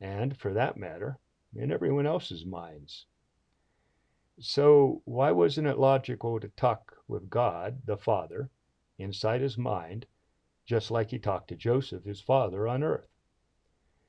and, 0.00 0.36
for 0.36 0.52
that 0.52 0.76
matter, 0.76 1.18
in 1.54 1.72
everyone 1.72 2.06
else's 2.06 2.46
minds. 2.46 3.06
So, 4.38 5.02
why 5.04 5.30
wasn't 5.32 5.66
it 5.66 5.78
logical 5.78 6.40
to 6.40 6.48
talk 6.50 6.96
with 7.06 7.28
God, 7.28 7.82
the 7.84 7.96
Father, 7.96 8.50
inside 8.98 9.40
his 9.40 9.58
mind, 9.58 10.06
just 10.64 10.90
like 10.90 11.10
he 11.10 11.18
talked 11.18 11.48
to 11.48 11.56
Joseph, 11.56 12.04
his 12.04 12.20
father, 12.20 12.66
on 12.68 12.82
earth? 12.82 13.08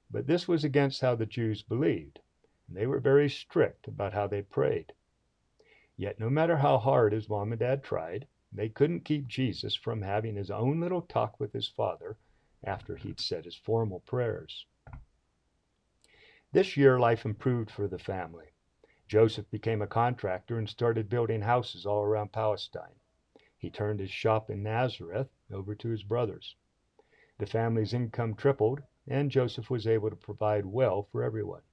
But 0.09 0.27
this 0.27 0.47
was 0.47 0.63
against 0.63 1.01
how 1.01 1.15
the 1.15 1.25
Jews 1.25 1.63
believed, 1.63 2.19
and 2.67 2.77
they 2.77 2.87
were 2.87 2.99
very 2.99 3.29
strict 3.29 3.87
about 3.87 4.13
how 4.13 4.27
they 4.27 4.41
prayed. 4.41 4.93
Yet, 5.95 6.19
no 6.19 6.29
matter 6.29 6.57
how 6.57 6.77
hard 6.77 7.13
his 7.13 7.29
mom 7.29 7.51
and 7.51 7.59
dad 7.59 7.83
tried, 7.83 8.27
they 8.51 8.69
couldn't 8.69 9.05
keep 9.05 9.27
Jesus 9.27 9.75
from 9.75 10.01
having 10.01 10.35
his 10.35 10.51
own 10.51 10.79
little 10.79 11.01
talk 11.01 11.39
with 11.39 11.53
his 11.53 11.67
father 11.67 12.17
after 12.63 12.95
he'd 12.95 13.19
said 13.19 13.45
his 13.45 13.55
formal 13.55 13.99
prayers. 14.01 14.65
This 16.51 16.77
year, 16.77 16.99
life 16.99 17.25
improved 17.25 17.71
for 17.71 17.87
the 17.87 17.97
family. 17.97 18.47
Joseph 19.07 19.49
became 19.51 19.81
a 19.81 19.87
contractor 19.87 20.57
and 20.57 20.69
started 20.69 21.09
building 21.09 21.41
houses 21.41 21.85
all 21.85 22.03
around 22.03 22.31
Palestine. 22.31 22.95
He 23.57 23.69
turned 23.69 23.99
his 23.99 24.11
shop 24.11 24.49
in 24.49 24.63
Nazareth 24.63 25.29
over 25.51 25.75
to 25.75 25.89
his 25.89 26.03
brothers. 26.03 26.55
The 27.37 27.45
family's 27.45 27.93
income 27.93 28.35
tripled, 28.35 28.83
and 29.07 29.31
Joseph 29.31 29.69
was 29.69 29.87
able 29.87 30.09
to 30.09 30.15
provide 30.15 30.65
well 30.65 31.03
for 31.03 31.23
everyone. 31.23 31.63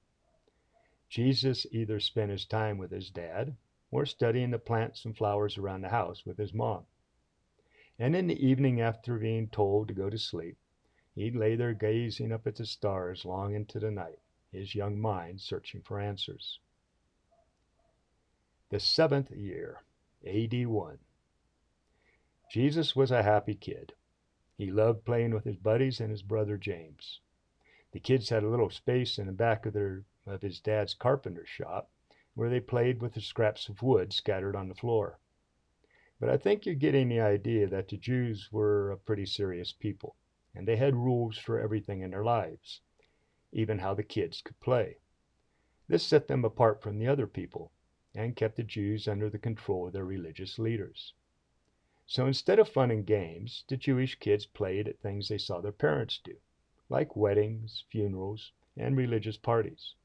Jesus 1.11 1.67
either 1.71 1.99
spent 1.99 2.31
his 2.31 2.45
time 2.45 2.77
with 2.77 2.89
his 2.89 3.09
dad 3.09 3.57
or 3.91 4.05
studying 4.05 4.51
the 4.51 4.57
plants 4.57 5.03
and 5.03 5.15
flowers 5.15 5.57
around 5.57 5.81
the 5.81 5.89
house 5.89 6.25
with 6.25 6.37
his 6.37 6.53
mom. 6.53 6.85
And 7.99 8.15
in 8.15 8.27
the 8.27 8.43
evening, 8.43 8.79
after 8.79 9.19
being 9.19 9.49
told 9.49 9.89
to 9.89 9.93
go 9.93 10.09
to 10.09 10.17
sleep, 10.17 10.57
He'd 11.13 11.35
lay 11.35 11.57
there 11.57 11.73
gazing 11.73 12.31
up 12.31 12.47
at 12.47 12.55
the 12.55 12.65
stars 12.65 13.25
long 13.25 13.53
into 13.53 13.77
the 13.77 13.91
night, 13.91 14.19
his 14.53 14.73
young 14.73 14.97
mind 14.97 15.41
searching 15.41 15.81
for 15.81 15.99
answers. 15.99 16.59
The 18.69 18.79
seventh 18.79 19.31
year, 19.31 19.81
AD 20.25 20.65
1. 20.65 20.99
Jesus 22.49 22.95
was 22.95 23.11
a 23.11 23.23
happy 23.23 23.55
kid. 23.55 23.91
He 24.57 24.71
loved 24.71 25.03
playing 25.03 25.33
with 25.33 25.43
his 25.43 25.57
buddies 25.57 25.99
and 25.99 26.09
his 26.09 26.23
brother 26.23 26.57
James. 26.57 27.19
The 27.91 27.99
kids 27.99 28.29
had 28.29 28.43
a 28.43 28.49
little 28.49 28.69
space 28.69 29.19
in 29.19 29.25
the 29.25 29.33
back 29.33 29.65
of 29.65 29.73
their 29.73 30.05
of 30.25 30.41
his 30.41 30.59
dad's 30.59 30.93
carpenter 30.93 31.45
shop 31.45 31.89
where 32.33 32.49
they 32.49 32.59
played 32.59 33.01
with 33.01 33.13
the 33.13 33.21
scraps 33.21 33.67
of 33.67 33.81
wood 33.81 34.13
scattered 34.13 34.55
on 34.55 34.69
the 34.69 34.75
floor. 34.75 35.19
But 36.19 36.29
I 36.29 36.37
think 36.37 36.65
you're 36.65 36.75
getting 36.75 37.09
the 37.09 37.19
idea 37.19 37.67
that 37.67 37.87
the 37.87 37.97
Jews 37.97 38.51
were 38.51 38.91
a 38.91 38.97
pretty 38.97 39.25
serious 39.25 39.73
people 39.73 40.15
and 40.53 40.67
they 40.67 40.75
had 40.75 40.95
rules 40.95 41.37
for 41.37 41.59
everything 41.59 42.01
in 42.01 42.11
their 42.11 42.23
lives, 42.23 42.81
even 43.51 43.79
how 43.79 43.93
the 43.93 44.03
kids 44.03 44.41
could 44.41 44.59
play. 44.59 44.97
This 45.87 46.03
set 46.03 46.27
them 46.27 46.45
apart 46.45 46.81
from 46.81 46.99
the 46.99 47.07
other 47.07 47.27
people 47.27 47.71
and 48.13 48.35
kept 48.35 48.57
the 48.57 48.63
Jews 48.63 49.07
under 49.07 49.29
the 49.29 49.39
control 49.39 49.87
of 49.87 49.93
their 49.93 50.05
religious 50.05 50.59
leaders. 50.59 51.13
So 52.05 52.27
instead 52.27 52.59
of 52.59 52.67
fun 52.67 52.91
and 52.91 53.05
games, 53.05 53.63
the 53.67 53.77
Jewish 53.77 54.15
kids 54.15 54.45
played 54.45 54.87
at 54.87 54.99
things 54.99 55.29
they 55.29 55.37
saw 55.37 55.61
their 55.61 55.71
parents 55.71 56.19
do, 56.23 56.35
like 56.89 57.15
weddings, 57.15 57.85
funerals, 57.89 58.51
and 58.75 58.97
religious 58.97 59.37
parties. 59.37 59.95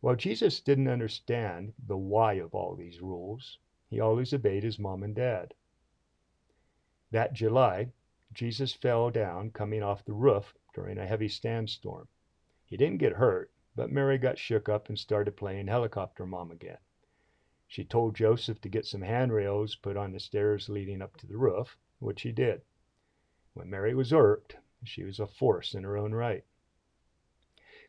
While 0.00 0.14
Jesus 0.14 0.60
didn't 0.60 0.88
understand 0.88 1.74
the 1.84 1.96
why 1.96 2.34
of 2.34 2.54
all 2.54 2.76
these 2.76 3.00
rules, 3.00 3.58
he 3.88 3.98
always 3.98 4.32
obeyed 4.32 4.62
his 4.62 4.78
mom 4.78 5.02
and 5.02 5.14
dad. 5.14 5.54
That 7.10 7.32
July, 7.32 7.92
Jesus 8.32 8.72
fell 8.72 9.10
down 9.10 9.50
coming 9.50 9.82
off 9.82 10.04
the 10.04 10.12
roof 10.12 10.54
during 10.72 10.98
a 10.98 11.06
heavy 11.06 11.28
sandstorm. 11.28 12.06
He 12.64 12.76
didn't 12.76 12.98
get 12.98 13.14
hurt, 13.14 13.50
but 13.74 13.90
Mary 13.90 14.18
got 14.18 14.38
shook 14.38 14.68
up 14.68 14.88
and 14.88 14.98
started 14.98 15.36
playing 15.36 15.66
helicopter 15.66 16.26
mom 16.26 16.50
again. 16.50 16.78
She 17.66 17.84
told 17.84 18.14
Joseph 18.14 18.60
to 18.60 18.68
get 18.68 18.86
some 18.86 19.02
handrails 19.02 19.74
put 19.74 19.96
on 19.96 20.12
the 20.12 20.20
stairs 20.20 20.68
leading 20.68 21.02
up 21.02 21.16
to 21.16 21.26
the 21.26 21.36
roof, 21.36 21.76
which 21.98 22.22
he 22.22 22.30
did. 22.30 22.62
When 23.54 23.68
Mary 23.68 23.94
was 23.94 24.12
irked, 24.12 24.56
she 24.84 25.02
was 25.02 25.18
a 25.18 25.26
force 25.26 25.74
in 25.74 25.82
her 25.82 25.96
own 25.96 26.14
right. 26.14 26.44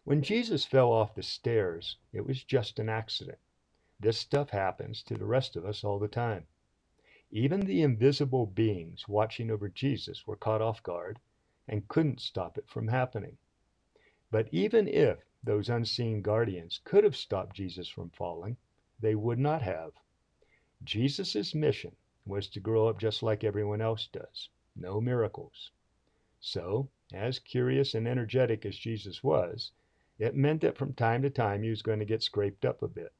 When 0.09 0.23
Jesus 0.23 0.65
fell 0.65 0.91
off 0.91 1.13
the 1.13 1.21
stairs, 1.21 1.97
it 2.11 2.25
was 2.25 2.43
just 2.43 2.79
an 2.79 2.89
accident. 2.89 3.37
This 3.99 4.17
stuff 4.17 4.49
happens 4.49 5.03
to 5.03 5.13
the 5.13 5.27
rest 5.27 5.55
of 5.55 5.67
us 5.67 5.83
all 5.83 5.99
the 5.99 6.07
time. 6.07 6.47
Even 7.29 7.59
the 7.59 7.83
invisible 7.83 8.47
beings 8.47 9.07
watching 9.07 9.51
over 9.51 9.69
Jesus 9.69 10.25
were 10.25 10.35
caught 10.35 10.63
off 10.63 10.81
guard 10.81 11.19
and 11.67 11.87
couldn't 11.87 12.21
stop 12.21 12.57
it 12.57 12.67
from 12.67 12.87
happening. 12.87 13.37
But 14.31 14.49
even 14.51 14.87
if 14.87 15.19
those 15.43 15.69
unseen 15.69 16.23
guardians 16.23 16.81
could 16.83 17.03
have 17.03 17.15
stopped 17.15 17.55
Jesus 17.55 17.87
from 17.87 18.09
falling, 18.09 18.57
they 18.99 19.13
would 19.13 19.37
not 19.37 19.61
have. 19.61 19.91
Jesus' 20.83 21.53
mission 21.53 21.95
was 22.25 22.47
to 22.47 22.59
grow 22.59 22.87
up 22.87 22.99
just 22.99 23.21
like 23.21 23.43
everyone 23.43 23.79
else 23.79 24.07
does, 24.11 24.49
no 24.75 24.99
miracles. 24.99 25.69
So, 26.39 26.89
as 27.13 27.37
curious 27.37 27.93
and 27.93 28.07
energetic 28.07 28.65
as 28.65 28.75
Jesus 28.75 29.23
was, 29.23 29.71
it 30.19 30.35
meant 30.35 30.61
that 30.61 30.77
from 30.77 30.93
time 30.93 31.21
to 31.21 31.29
time 31.29 31.63
he 31.63 31.69
was 31.69 31.81
going 31.81 31.99
to 31.99 32.05
get 32.05 32.21
scraped 32.21 32.65
up 32.65 32.83
a 32.83 32.87
bit, 32.87 33.13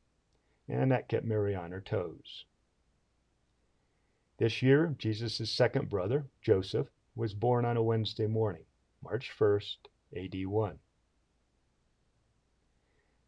and 0.67 0.91
that 0.91 1.07
kept 1.07 1.25
Mary 1.25 1.55
on 1.55 1.71
her 1.71 1.81
toes. 1.81 2.45
This 4.37 4.61
year, 4.61 4.95
Jesus' 4.97 5.49
second 5.49 5.89
brother, 5.89 6.27
Joseph, 6.41 6.87
was 7.15 7.33
born 7.33 7.65
on 7.65 7.77
a 7.77 7.83
Wednesday 7.83 8.27
morning, 8.27 8.65
March 9.01 9.31
1st, 9.37 9.77
AD 10.15 10.45
1. 10.45 10.79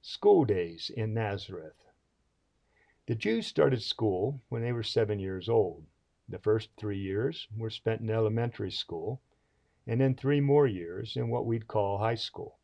School 0.02 0.46
days 0.46 0.90
in 0.96 1.14
Nazareth. 1.14 1.86
The 3.08 3.16
Jews 3.16 3.48
started 3.48 3.82
school 3.82 4.42
when 4.50 4.62
they 4.62 4.72
were 4.72 4.84
seven 4.84 5.20
years 5.20 5.50
old. 5.50 5.86
The 6.30 6.40
first 6.40 6.70
three 6.78 6.98
years 6.98 7.48
were 7.58 7.70
spent 7.70 8.02
in 8.02 8.10
elementary 8.10 8.72
school, 8.72 9.22
and 9.86 10.00
then 10.00 10.16
three 10.16 10.40
more 10.40 10.66
years 10.68 11.18
in 11.18 11.30
what 11.30 11.46
we'd 11.46 11.68
call 11.68 11.98
high 11.98 12.16
school. 12.16 12.58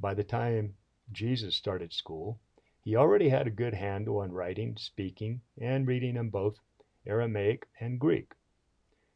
By 0.00 0.14
the 0.14 0.24
time 0.24 0.76
Jesus 1.12 1.54
started 1.54 1.92
school, 1.92 2.40
he 2.82 2.96
already 2.96 3.28
had 3.28 3.46
a 3.46 3.50
good 3.50 3.74
handle 3.74 4.18
on 4.18 4.32
writing, 4.32 4.76
speaking, 4.76 5.40
and 5.58 5.86
reading 5.86 6.16
in 6.16 6.30
both 6.30 6.58
Aramaic, 7.06 7.68
and 7.80 8.00
Greek. 8.00 8.32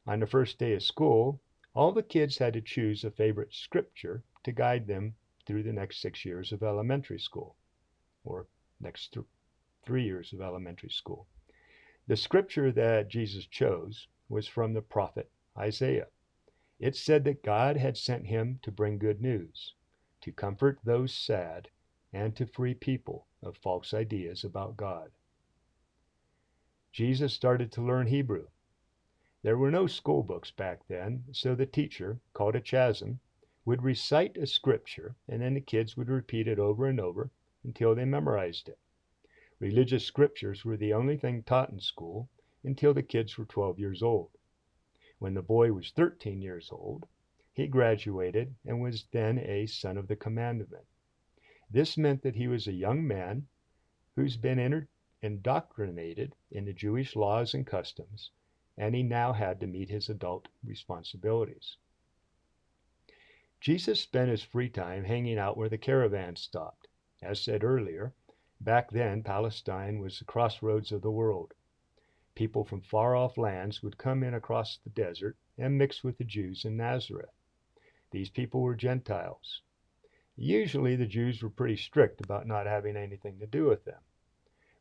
On 0.06 0.20
the 0.20 0.26
first 0.26 0.58
day 0.58 0.74
of 0.74 0.82
school, 0.82 1.40
all 1.72 1.90
the 1.90 2.02
kids 2.02 2.36
had 2.36 2.52
to 2.52 2.60
choose 2.60 3.02
a 3.02 3.10
favorite 3.10 3.54
scripture 3.54 4.22
to 4.44 4.52
guide 4.52 4.86
them 4.86 5.14
through 5.46 5.62
the 5.62 5.72
next 5.72 6.00
six 6.00 6.24
years 6.24 6.52
of 6.52 6.62
elementary 6.62 7.18
school, 7.18 7.56
or 8.24 8.46
next 8.78 9.14
th- 9.14 9.24
three 9.82 10.04
years 10.04 10.34
of 10.34 10.42
elementary 10.42 10.90
school. 10.90 11.26
The 12.06 12.16
scripture 12.16 12.70
that 12.72 13.08
Jesus 13.08 13.46
chose 13.46 14.06
was 14.28 14.46
from 14.46 14.74
the 14.74 14.82
prophet 14.82 15.30
Isaiah. 15.56 16.08
It 16.78 16.94
said 16.94 17.24
that 17.24 17.42
God 17.42 17.78
had 17.78 17.96
sent 17.96 18.26
him 18.26 18.60
to 18.62 18.70
bring 18.70 18.98
good 18.98 19.22
news, 19.22 19.74
to 20.20 20.32
comfort 20.32 20.78
those 20.84 21.14
sad, 21.14 21.68
and 22.12 22.34
to 22.36 22.46
free 22.46 22.74
people 22.74 23.26
of 23.42 23.56
false 23.56 23.94
ideas 23.94 24.44
about 24.44 24.76
God. 24.76 25.10
Jesus 26.92 27.32
started 27.32 27.70
to 27.72 27.82
learn 27.82 28.06
Hebrew. 28.06 28.48
There 29.42 29.58
were 29.58 29.70
no 29.70 29.86
school 29.86 30.22
books 30.22 30.50
back 30.50 30.86
then, 30.88 31.24
so 31.32 31.54
the 31.54 31.66
teacher, 31.66 32.18
called 32.32 32.56
a 32.56 32.60
chazan, 32.60 33.18
would 33.64 33.82
recite 33.82 34.36
a 34.36 34.46
scripture 34.46 35.14
and 35.28 35.42
then 35.42 35.54
the 35.54 35.60
kids 35.60 35.96
would 35.96 36.08
repeat 36.08 36.48
it 36.48 36.58
over 36.58 36.86
and 36.86 36.98
over 36.98 37.30
until 37.62 37.94
they 37.94 38.04
memorized 38.04 38.68
it. 38.68 38.78
Religious 39.60 40.04
scriptures 40.04 40.64
were 40.64 40.76
the 40.76 40.92
only 40.92 41.16
thing 41.16 41.42
taught 41.42 41.70
in 41.70 41.78
school 41.78 42.28
until 42.64 42.94
the 42.94 43.02
kids 43.02 43.36
were 43.36 43.44
12 43.44 43.78
years 43.78 44.02
old. 44.02 44.30
When 45.18 45.34
the 45.34 45.42
boy 45.42 45.72
was 45.72 45.90
13 45.90 46.40
years 46.40 46.70
old, 46.72 47.06
he 47.58 47.66
graduated 47.66 48.54
and 48.64 48.80
was 48.80 49.08
then 49.10 49.36
a 49.40 49.66
son 49.66 49.98
of 49.98 50.06
the 50.06 50.14
commandment. 50.14 50.86
This 51.68 51.98
meant 51.98 52.22
that 52.22 52.36
he 52.36 52.46
was 52.46 52.68
a 52.68 52.72
young 52.72 53.04
man 53.04 53.48
who's 54.14 54.36
been 54.36 54.86
indoctrinated 55.22 56.36
in 56.52 56.64
the 56.64 56.72
Jewish 56.72 57.16
laws 57.16 57.54
and 57.54 57.66
customs, 57.66 58.30
and 58.76 58.94
he 58.94 59.02
now 59.02 59.32
had 59.32 59.58
to 59.58 59.66
meet 59.66 59.90
his 59.90 60.08
adult 60.08 60.46
responsibilities. 60.64 61.76
Jesus 63.60 64.00
spent 64.00 64.30
his 64.30 64.44
free 64.44 64.68
time 64.68 65.02
hanging 65.02 65.36
out 65.36 65.56
where 65.56 65.68
the 65.68 65.76
caravans 65.76 66.40
stopped. 66.40 66.86
As 67.20 67.40
said 67.40 67.64
earlier, 67.64 68.14
back 68.60 68.92
then 68.92 69.24
Palestine 69.24 69.98
was 69.98 70.20
the 70.20 70.24
crossroads 70.24 70.92
of 70.92 71.02
the 71.02 71.10
world. 71.10 71.54
People 72.36 72.62
from 72.62 72.82
far 72.82 73.16
off 73.16 73.36
lands 73.36 73.82
would 73.82 73.98
come 73.98 74.22
in 74.22 74.34
across 74.34 74.78
the 74.78 74.90
desert 74.90 75.36
and 75.58 75.76
mix 75.76 76.04
with 76.04 76.18
the 76.18 76.24
Jews 76.24 76.64
in 76.64 76.76
Nazareth. 76.76 77.30
These 78.10 78.30
people 78.30 78.62
were 78.62 78.74
Gentiles. 78.74 79.62
Usually 80.36 80.96
the 80.96 81.06
Jews 81.06 81.42
were 81.42 81.50
pretty 81.50 81.76
strict 81.76 82.20
about 82.20 82.46
not 82.46 82.66
having 82.66 82.96
anything 82.96 83.38
to 83.38 83.46
do 83.46 83.64
with 83.64 83.84
them. 83.84 84.00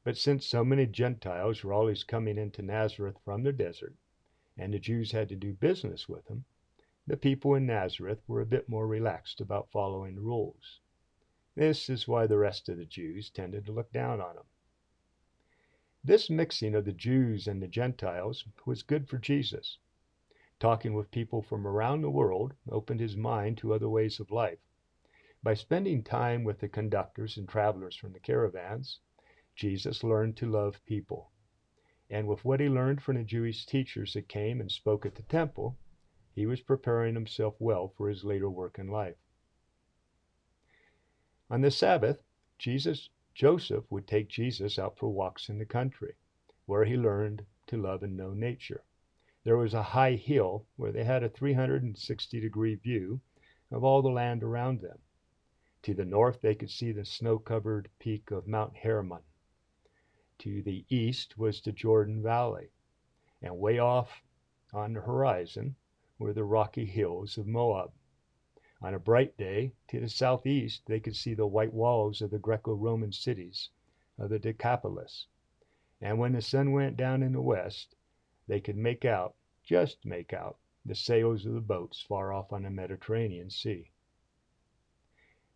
But 0.03 0.15
since 0.15 0.45
so 0.45 0.63
many 0.63 0.85
Gentiles 0.85 1.63
were 1.63 1.73
always 1.73 2.03
coming 2.03 2.37
into 2.37 2.61
Nazareth 2.61 3.17
from 3.25 3.43
the 3.43 3.51
desert, 3.51 3.95
and 4.57 4.73
the 4.73 4.79
Jews 4.79 5.11
had 5.11 5.27
to 5.29 5.35
do 5.35 5.53
business 5.53 6.07
with 6.07 6.25
them, 6.27 6.45
the 7.05 7.17
people 7.17 7.55
in 7.55 7.65
Nazareth 7.65 8.21
were 8.27 8.41
a 8.41 8.45
bit 8.45 8.69
more 8.69 8.87
relaxed 8.87 9.41
about 9.41 9.71
following 9.71 10.15
the 10.15 10.21
rules. 10.21 10.79
This 11.55 11.89
is 11.89 12.07
why 12.07 12.27
the 12.27 12.37
rest 12.37 12.69
of 12.69 12.77
the 12.77 12.85
Jews 12.85 13.29
tended 13.29 13.65
to 13.65 13.71
look 13.71 13.91
down 13.91 14.21
on 14.21 14.35
them. 14.35 14.45
This 16.03 16.29
mixing 16.29 16.75
of 16.75 16.85
the 16.85 16.93
Jews 16.93 17.47
and 17.47 17.61
the 17.61 17.67
Gentiles 17.67 18.45
was 18.65 18.83
good 18.83 19.09
for 19.09 19.17
Jesus. 19.17 19.79
Talking 20.60 20.96
with 20.96 21.12
people 21.12 21.43
from 21.43 21.67
around 21.67 22.02
the 22.02 22.10
world 22.10 22.56
opened 22.70 23.00
his 23.00 23.15
mind 23.15 23.58
to 23.60 23.74
other 23.74 23.89
ways 23.89 24.20
of 24.20 24.32
life. 24.32 24.60
By 25.43 25.54
spending 25.54 26.04
time 26.04 26.43
with 26.43 26.60
the 26.60 26.67
conductors 26.67 27.38
and 27.38 27.48
travelers 27.48 27.96
from 27.96 28.13
the 28.13 28.20
caravans, 28.20 29.00
Jesus 29.56 30.04
learned 30.04 30.36
to 30.38 30.50
love 30.50 30.84
people. 30.86 31.32
And 32.10 32.28
with 32.28 32.43
what 32.43 32.60
he 32.60 32.70
learned 32.70 33.04
from 33.04 33.17
the 33.17 33.24
Jewish 33.24 33.65
teachers 33.65 34.13
that 34.13 34.28
came 34.28 34.60
and 34.60 34.72
spoke 34.72 35.06
at 35.06 35.15
the 35.15 35.24
temple, 35.24 35.78
he 36.34 36.46
was 36.46 36.62
preparing 36.62 37.13
himself 37.13 37.56
well 37.60 37.89
for 37.89 38.10
his 38.10 38.24
later 38.24 38.50
work 38.50 38.80
in 38.80 38.88
life. 38.88 39.17
On 41.50 41.62
the 41.62 41.72
Sabbath, 41.72 42.24
Jesus 42.58 43.10
Joseph 43.36 43.86
would 43.91 44.08
take 44.08 44.28
Jesus 44.28 44.80
out 44.80 44.98
for 44.98 45.10
walks 45.10 45.50
in 45.50 45.60
the 45.60 45.65
country, 45.65 46.15
where 46.65 46.86
he 46.86 46.98
learned 46.98 47.46
to 47.67 47.78
love 47.78 48.02
and 48.02 48.17
know 48.17 48.34
nature. 48.34 48.84
There 49.47 49.55
was 49.55 49.73
a 49.73 49.81
high 49.95 50.15
hill 50.15 50.65
where 50.75 50.91
they 50.91 51.05
had 51.05 51.23
a 51.23 51.29
360 51.29 52.41
degree 52.41 52.75
view 52.75 53.21
of 53.71 53.81
all 53.81 54.01
the 54.01 54.10
land 54.10 54.43
around 54.43 54.81
them. 54.81 54.99
To 55.83 55.93
the 55.93 56.03
north, 56.03 56.41
they 56.41 56.53
could 56.53 56.69
see 56.69 56.91
the 56.91 57.05
snow 57.05 57.39
covered 57.39 57.89
peak 57.97 58.29
of 58.29 58.45
Mount 58.45 58.75
Hermon. 58.75 59.21
To 60.39 60.62
the 60.62 60.86
east 60.89 61.38
was 61.38 61.62
the 61.62 61.71
Jordan 61.71 62.21
Valley, 62.21 62.71
and 63.41 63.57
way 63.57 63.79
off 63.79 64.21
on 64.73 64.91
the 64.91 64.99
horizon 64.99 65.77
were 66.19 66.33
the 66.33 66.43
rocky 66.43 66.83
hills 66.83 67.38
of 67.38 67.47
Moab. 67.47 67.93
On 68.81 68.93
a 68.93 68.99
bright 68.99 69.38
day, 69.38 69.71
to 69.88 70.01
the 70.01 70.10
southeast, 70.10 70.86
they 70.88 70.99
could 70.99 71.15
see 71.15 71.33
the 71.33 71.47
white 71.47 71.71
walls 71.71 72.21
of 72.21 72.31
the 72.31 72.38
Greco 72.38 72.73
Roman 72.73 73.13
cities 73.13 73.69
of 74.17 74.29
the 74.29 74.39
Decapolis. 74.39 75.27
And 76.01 76.19
when 76.19 76.33
the 76.33 76.41
sun 76.41 76.73
went 76.73 76.97
down 76.97 77.23
in 77.23 77.31
the 77.31 77.41
west, 77.41 77.95
they 78.47 78.60
could 78.60 78.77
make 78.77 79.05
out, 79.05 79.36
just 79.63 80.05
make 80.05 80.33
out, 80.33 80.57
the 80.86 80.95
sails 80.95 81.45
of 81.45 81.53
the 81.53 81.62
boats 81.62 82.01
far 82.01 82.31
off 82.31 82.53
on 82.53 82.63
the 82.63 82.69
Mediterranean 82.69 83.49
Sea. 83.49 83.91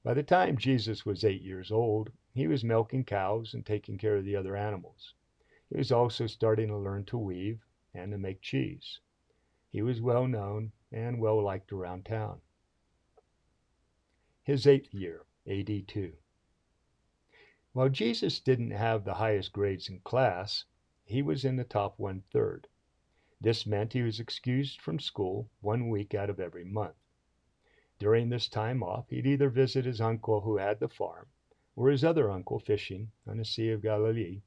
By 0.04 0.13
the 0.13 0.23
time 0.23 0.58
Jesus 0.58 1.06
was 1.06 1.23
eight 1.23 1.41
years 1.41 1.71
old, 1.71 2.12
he 2.34 2.47
was 2.47 2.63
milking 2.63 3.06
cows 3.06 3.54
and 3.54 3.65
taking 3.65 3.97
care 3.97 4.17
of 4.17 4.25
the 4.25 4.36
other 4.36 4.56
animals. 4.56 5.13
He 5.69 5.77
was 5.77 5.91
also 5.91 6.27
starting 6.27 6.67
to 6.67 6.77
learn 6.77 7.06
to 7.06 7.17
weave 7.17 7.65
and 7.93 8.12
to 8.12 8.17
make 8.17 8.41
cheese. 8.41 8.99
He 9.69 9.82
was 9.82 10.01
well 10.01 10.27
known 10.27 10.71
and 10.91 11.19
well 11.19 11.41
liked 11.41 11.71
around 11.71 12.06
town. 12.06 12.41
His 14.43 14.67
eighth 14.67 14.93
year, 14.93 15.25
AD 15.47 15.88
2. 15.88 16.13
While 17.73 17.89
Jesus 17.89 18.41
didn't 18.41 18.71
have 18.71 19.06
the 19.06 19.13
highest 19.13 19.54
grades 19.54 19.88
in 19.88 19.99
class, 20.01 20.65
he 21.06 21.21
was 21.21 21.45
in 21.45 21.56
the 21.56 21.63
top 21.63 21.97
one 21.99 22.23
third. 22.34 22.67
This 23.43 23.65
meant 23.65 23.93
he 23.93 24.04
was 24.04 24.19
excused 24.19 24.80
from 24.80 24.99
school 24.99 25.49
one 25.62 25.89
week 25.89 26.13
out 26.13 26.30
of 26.30 26.39
every 26.39 26.63
month. 26.63 26.95
During 27.97 28.30
this 28.30 28.47
time 28.47 28.84
off, 28.84 29.10
he'd 29.10 29.25
either 29.25 29.49
visit 29.49 29.84
his 29.84 29.99
uncle 29.99 30.41
who 30.41 30.58
had 30.58 30.80
the 30.80 30.88
farm, 30.88 31.25
or 31.75 31.89
his 31.89 32.04
other 32.04 32.30
uncle 32.30 32.60
fishing 32.60 33.12
on 33.25 33.38
the 33.38 33.45
Sea 33.45 33.69
of 33.69 33.82
Galilee 33.82 34.43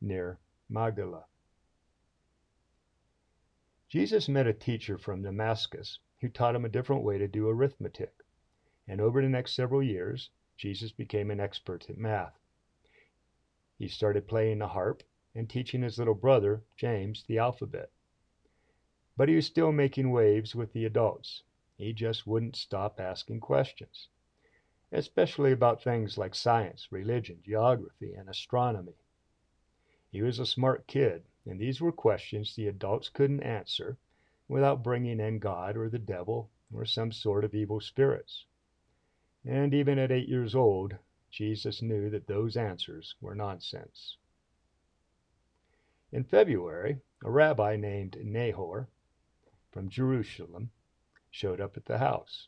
near 0.00 0.38
Magdala. 0.68 1.26
Jesus 3.88 4.28
met 4.28 4.46
a 4.46 4.52
teacher 4.52 4.96
from 4.96 5.22
Damascus 5.22 5.98
who 6.20 6.28
taught 6.28 6.54
him 6.54 6.64
a 6.64 6.68
different 6.68 7.02
way 7.02 7.18
to 7.18 7.26
do 7.26 7.48
arithmetic, 7.48 8.12
and 8.86 9.00
over 9.00 9.22
the 9.22 9.28
next 9.28 9.54
several 9.54 9.82
years, 9.82 10.30
Jesus 10.56 10.92
became 10.92 11.32
an 11.32 11.40
expert 11.40 11.90
at 11.90 11.98
math. 11.98 12.38
He 13.76 13.88
started 13.88 14.28
playing 14.28 14.60
the 14.60 14.68
harp 14.68 15.02
and 15.34 15.50
teaching 15.50 15.82
his 15.82 15.98
little 15.98 16.14
brother, 16.14 16.62
James, 16.76 17.24
the 17.26 17.38
alphabet. 17.38 17.90
But 19.16 19.28
he 19.28 19.36
was 19.36 19.46
still 19.46 19.70
making 19.70 20.10
waves 20.10 20.54
with 20.54 20.72
the 20.72 20.84
adults. 20.84 21.44
He 21.76 21.92
just 21.92 22.26
wouldn't 22.26 22.56
stop 22.56 22.98
asking 22.98 23.40
questions, 23.40 24.08
especially 24.90 25.52
about 25.52 25.82
things 25.82 26.18
like 26.18 26.34
science, 26.34 26.90
religion, 26.90 27.40
geography, 27.44 28.12
and 28.12 28.28
astronomy. 28.28 28.96
He 30.10 30.22
was 30.22 30.38
a 30.38 30.46
smart 30.46 30.86
kid, 30.86 31.24
and 31.46 31.60
these 31.60 31.80
were 31.80 31.92
questions 31.92 32.54
the 32.54 32.68
adults 32.68 33.08
couldn't 33.08 33.42
answer 33.42 33.98
without 34.48 34.82
bringing 34.82 35.20
in 35.20 35.38
God 35.38 35.76
or 35.76 35.88
the 35.88 35.98
devil 35.98 36.50
or 36.72 36.84
some 36.84 37.12
sort 37.12 37.44
of 37.44 37.54
evil 37.54 37.80
spirits. 37.80 38.46
And 39.44 39.74
even 39.74 39.98
at 39.98 40.10
eight 40.10 40.28
years 40.28 40.54
old, 40.54 40.96
Jesus 41.30 41.82
knew 41.82 42.10
that 42.10 42.26
those 42.26 42.56
answers 42.56 43.14
were 43.20 43.34
nonsense. 43.34 44.16
In 46.12 46.24
February, 46.24 47.00
a 47.24 47.30
rabbi 47.30 47.76
named 47.76 48.16
Nahor 48.24 48.88
from 49.74 49.88
Jerusalem 49.88 50.70
showed 51.32 51.60
up 51.60 51.76
at 51.76 51.84
the 51.84 51.98
house. 51.98 52.46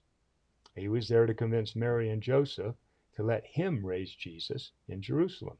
He 0.77 0.87
was 0.87 1.09
there 1.09 1.27
to 1.27 1.35
convince 1.35 1.75
Mary 1.75 2.09
and 2.09 2.23
Joseph 2.23 2.77
to 3.17 3.25
let 3.25 3.45
him 3.45 3.85
raise 3.85 4.15
Jesus 4.15 4.71
in 4.87 5.03
Jerusalem. 5.03 5.59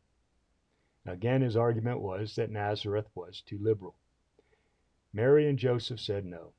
Again, 1.05 1.43
his 1.43 1.57
argument 1.57 2.01
was 2.01 2.37
that 2.37 2.53
Nazareth 2.53 3.09
was 3.17 3.41
too 3.41 3.59
liberal. 3.59 3.97
Mary 5.13 5.49
and 5.49 5.59
Joseph 5.59 5.99
said 5.99 6.25
no. 6.25 6.53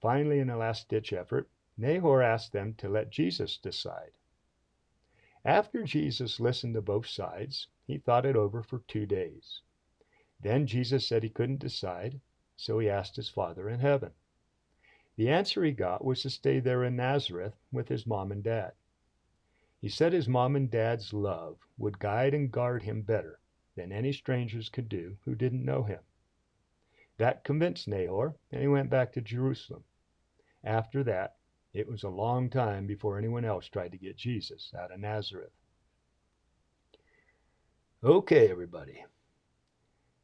Finally, 0.00 0.38
in 0.38 0.48
a 0.48 0.56
last 0.56 0.88
ditch 0.88 1.12
effort, 1.12 1.50
Nahor 1.76 2.22
asked 2.22 2.52
them 2.52 2.72
to 2.78 2.88
let 2.88 3.10
Jesus 3.10 3.58
decide. 3.58 4.12
After 5.44 5.82
Jesus 5.82 6.40
listened 6.40 6.72
to 6.72 6.80
both 6.80 7.06
sides, 7.06 7.68
he 7.86 7.98
thought 7.98 8.24
it 8.24 8.36
over 8.36 8.62
for 8.62 8.78
two 8.88 9.04
days. 9.04 9.60
Then 10.40 10.66
Jesus 10.66 11.06
said 11.06 11.22
he 11.22 11.28
couldn't 11.28 11.60
decide, 11.60 12.18
so 12.56 12.78
he 12.78 12.88
asked 12.88 13.16
his 13.16 13.28
Father 13.28 13.68
in 13.68 13.80
heaven. 13.80 14.12
The 15.22 15.30
answer 15.30 15.62
he 15.62 15.70
got 15.70 16.04
was 16.04 16.20
to 16.22 16.30
stay 16.30 16.58
there 16.58 16.82
in 16.82 16.96
Nazareth 16.96 17.54
with 17.70 17.86
his 17.86 18.08
mom 18.08 18.32
and 18.32 18.42
dad. 18.42 18.72
He 19.80 19.88
said 19.88 20.12
his 20.12 20.26
mom 20.26 20.56
and 20.56 20.68
dad's 20.68 21.12
love 21.12 21.60
would 21.78 22.00
guide 22.00 22.34
and 22.34 22.50
guard 22.50 22.82
him 22.82 23.02
better 23.02 23.38
than 23.76 23.92
any 23.92 24.12
strangers 24.12 24.68
could 24.68 24.88
do 24.88 25.18
who 25.24 25.36
didn't 25.36 25.64
know 25.64 25.84
him. 25.84 26.00
That 27.18 27.44
convinced 27.44 27.86
Nahor, 27.86 28.34
and 28.50 28.62
he 28.62 28.66
went 28.66 28.90
back 28.90 29.12
to 29.12 29.20
Jerusalem. 29.20 29.84
After 30.64 31.04
that, 31.04 31.36
it 31.72 31.86
was 31.86 32.02
a 32.02 32.08
long 32.08 32.50
time 32.50 32.88
before 32.88 33.16
anyone 33.16 33.44
else 33.44 33.68
tried 33.68 33.92
to 33.92 33.98
get 33.98 34.16
Jesus 34.16 34.74
out 34.76 34.90
of 34.90 34.98
Nazareth. 34.98 35.52
Okay, 38.02 38.50
everybody. 38.50 39.04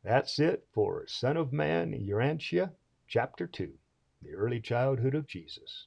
That's 0.02 0.40
it 0.40 0.66
for 0.72 1.06
Son 1.06 1.36
of 1.36 1.52
Man, 1.52 1.92
Urantia, 1.92 2.72
Chapter 3.06 3.46
2 3.46 3.78
The 4.20 4.34
Early 4.34 4.60
Childhood 4.60 5.14
of 5.14 5.28
Jesus. 5.28 5.86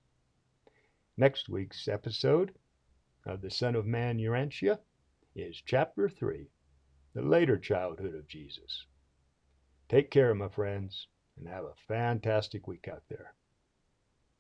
Next 1.17 1.50
week's 1.50 1.89
episode 1.89 2.54
of 3.26 3.41
the 3.41 3.52
Son 3.52 3.76
of 3.76 3.86
Man, 3.86 4.20
Urantia 4.20 4.80
is 5.36 5.62
Chapter 5.65 6.08
3 6.08 6.48
The 7.13 7.22
Later 7.22 7.58
Childhood 7.58 8.15
of 8.15 8.30
Jesus. 8.30 8.86
Take 9.89 10.12
care, 10.12 10.34
my 10.34 10.48
friends, 10.48 11.08
and 11.38 11.48
have 11.50 11.65
a 11.65 11.76
fantastic 11.89 12.67
week 12.67 12.88
out 12.88 13.04
there. 13.10 13.36